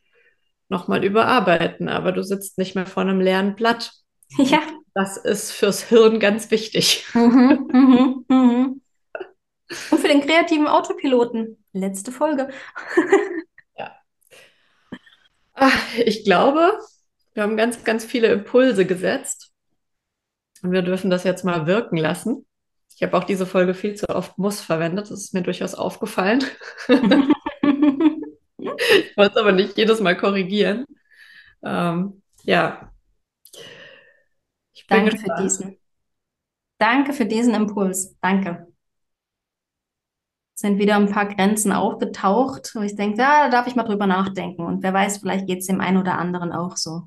nochmal 0.69 1.05
überarbeiten. 1.05 1.89
Aber 1.89 2.11
du 2.11 2.25
sitzt 2.25 2.59
nicht 2.59 2.75
mehr 2.75 2.87
vor 2.87 3.05
einem 3.05 3.21
leeren 3.21 3.55
Blatt. 3.55 3.93
Ja. 4.39 4.61
Das 4.99 5.17
ist 5.17 5.53
fürs 5.53 5.85
Hirn 5.85 6.19
ganz 6.19 6.51
wichtig. 6.51 7.07
Mhm, 7.15 7.69
mhm, 7.73 8.25
mhm. 8.35 8.83
Und 9.93 9.99
für 10.01 10.09
den 10.09 10.23
kreativen 10.23 10.67
Autopiloten. 10.67 11.65
Letzte 11.73 12.11
Folge. 12.11 12.49
ja. 13.77 13.93
Ach, 15.55 15.95
ich 16.05 16.25
glaube, 16.25 16.81
wir 17.33 17.45
haben 17.45 17.57
ganz, 17.57 17.85
ganz 17.85 18.05
viele 18.05 18.27
Impulse 18.33 18.87
gesetzt. 18.87 19.53
Und 20.65 20.73
wir 20.73 20.83
dürfen 20.83 21.11
das 21.11 21.23
jetzt 21.23 21.45
mal 21.45 21.69
wirken 21.69 21.97
lassen. 21.97 22.45
Ich 22.97 23.01
habe 23.05 23.17
auch 23.17 23.23
diese 23.23 23.47
Folge 23.47 23.75
viel 23.75 23.95
zu 23.95 24.09
oft 24.09 24.37
muss 24.37 24.61
verwendet. 24.61 25.13
Das 25.13 25.21
ist 25.21 25.33
mir 25.33 25.43
durchaus 25.43 25.77
aufgefallen. 25.77 26.43
ich 26.89 26.97
wollte 29.17 29.31
es 29.31 29.37
aber 29.37 29.53
nicht 29.53 29.79
jedes 29.79 30.01
Mal 30.01 30.17
korrigieren. 30.17 30.87
Ähm, 31.63 32.21
ja. 32.43 32.91
Danke 34.89 35.17
für 35.17 35.35
diesen. 35.41 35.79
Danke 36.79 37.13
für 37.13 37.27
diesen 37.27 37.55
Impuls. 37.55 38.17
Danke. 38.21 38.67
Sind 40.55 40.79
wieder 40.79 40.97
ein 40.97 41.11
paar 41.11 41.27
Grenzen 41.27 41.71
aufgetaucht, 41.71 42.73
wo 42.75 42.81
ich 42.81 42.97
denke, 42.97 43.19
ja, 43.19 43.45
da 43.45 43.51
darf 43.51 43.67
ich 43.69 43.77
mal 43.77 43.85
drüber 43.85 44.07
nachdenken. 44.07 44.63
Und 44.63 44.83
wer 44.83 44.93
weiß, 44.93 45.19
vielleicht 45.19 45.47
geht 45.47 45.61
es 45.61 45.67
dem 45.67 45.81
einen 45.81 45.99
oder 45.99 46.19
anderen 46.19 46.53
auch 46.53 46.77
so. 46.77 47.03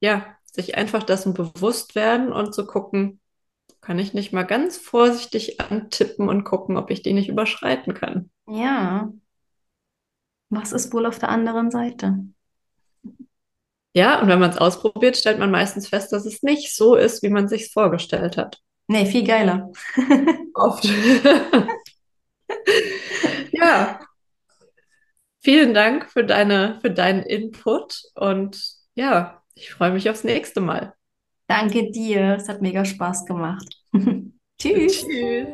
Ja, 0.00 0.26
sich 0.44 0.76
einfach 0.76 1.02
dessen 1.02 1.34
bewusst 1.34 1.94
werden 1.96 2.32
und 2.32 2.54
zu 2.54 2.66
gucken, 2.66 3.20
kann 3.80 3.98
ich 3.98 4.14
nicht 4.14 4.32
mal 4.32 4.44
ganz 4.44 4.76
vorsichtig 4.76 5.60
antippen 5.60 6.28
und 6.28 6.44
gucken, 6.44 6.76
ob 6.76 6.90
ich 6.90 7.02
die 7.02 7.12
nicht 7.12 7.28
überschreiten 7.28 7.94
kann. 7.94 8.30
Ja. 8.46 9.12
Was 10.50 10.72
ist 10.72 10.92
wohl 10.92 11.06
auf 11.06 11.18
der 11.18 11.28
anderen 11.28 11.70
Seite? 11.70 12.24
Ja, 13.94 14.20
und 14.20 14.28
wenn 14.28 14.38
man 14.38 14.50
es 14.50 14.58
ausprobiert, 14.58 15.16
stellt 15.16 15.38
man 15.38 15.50
meistens 15.50 15.88
fest, 15.88 16.12
dass 16.12 16.26
es 16.26 16.42
nicht 16.42 16.74
so 16.74 16.94
ist, 16.94 17.22
wie 17.22 17.30
man 17.30 17.48
sich 17.48 17.72
vorgestellt 17.72 18.36
hat. 18.36 18.60
Nee, 18.86 19.06
viel 19.06 19.26
geiler. 19.26 19.70
Oft. 20.54 20.84
ja. 23.52 24.00
Vielen 25.40 25.72
Dank 25.74 26.10
für 26.10 26.24
deine, 26.24 26.78
für 26.80 26.90
deinen 26.90 27.22
Input 27.22 28.02
und 28.14 28.60
ja, 28.94 29.42
ich 29.54 29.72
freue 29.72 29.92
mich 29.92 30.10
aufs 30.10 30.24
nächste 30.24 30.60
Mal. 30.60 30.94
Danke 31.46 31.90
dir. 31.90 32.36
Es 32.36 32.48
hat 32.48 32.60
mega 32.60 32.84
Spaß 32.84 33.24
gemacht. 33.24 33.66
Tschüss. 34.60 35.06
Tschüss. 35.06 35.46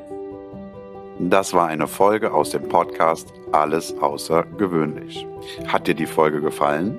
Das 1.20 1.54
war 1.54 1.68
eine 1.68 1.86
Folge 1.86 2.32
aus 2.32 2.50
dem 2.50 2.68
Podcast 2.68 3.32
Alles 3.52 3.96
außergewöhnlich. 3.98 5.26
Hat 5.68 5.86
dir 5.86 5.94
die 5.94 6.06
Folge 6.06 6.40
gefallen? 6.40 6.98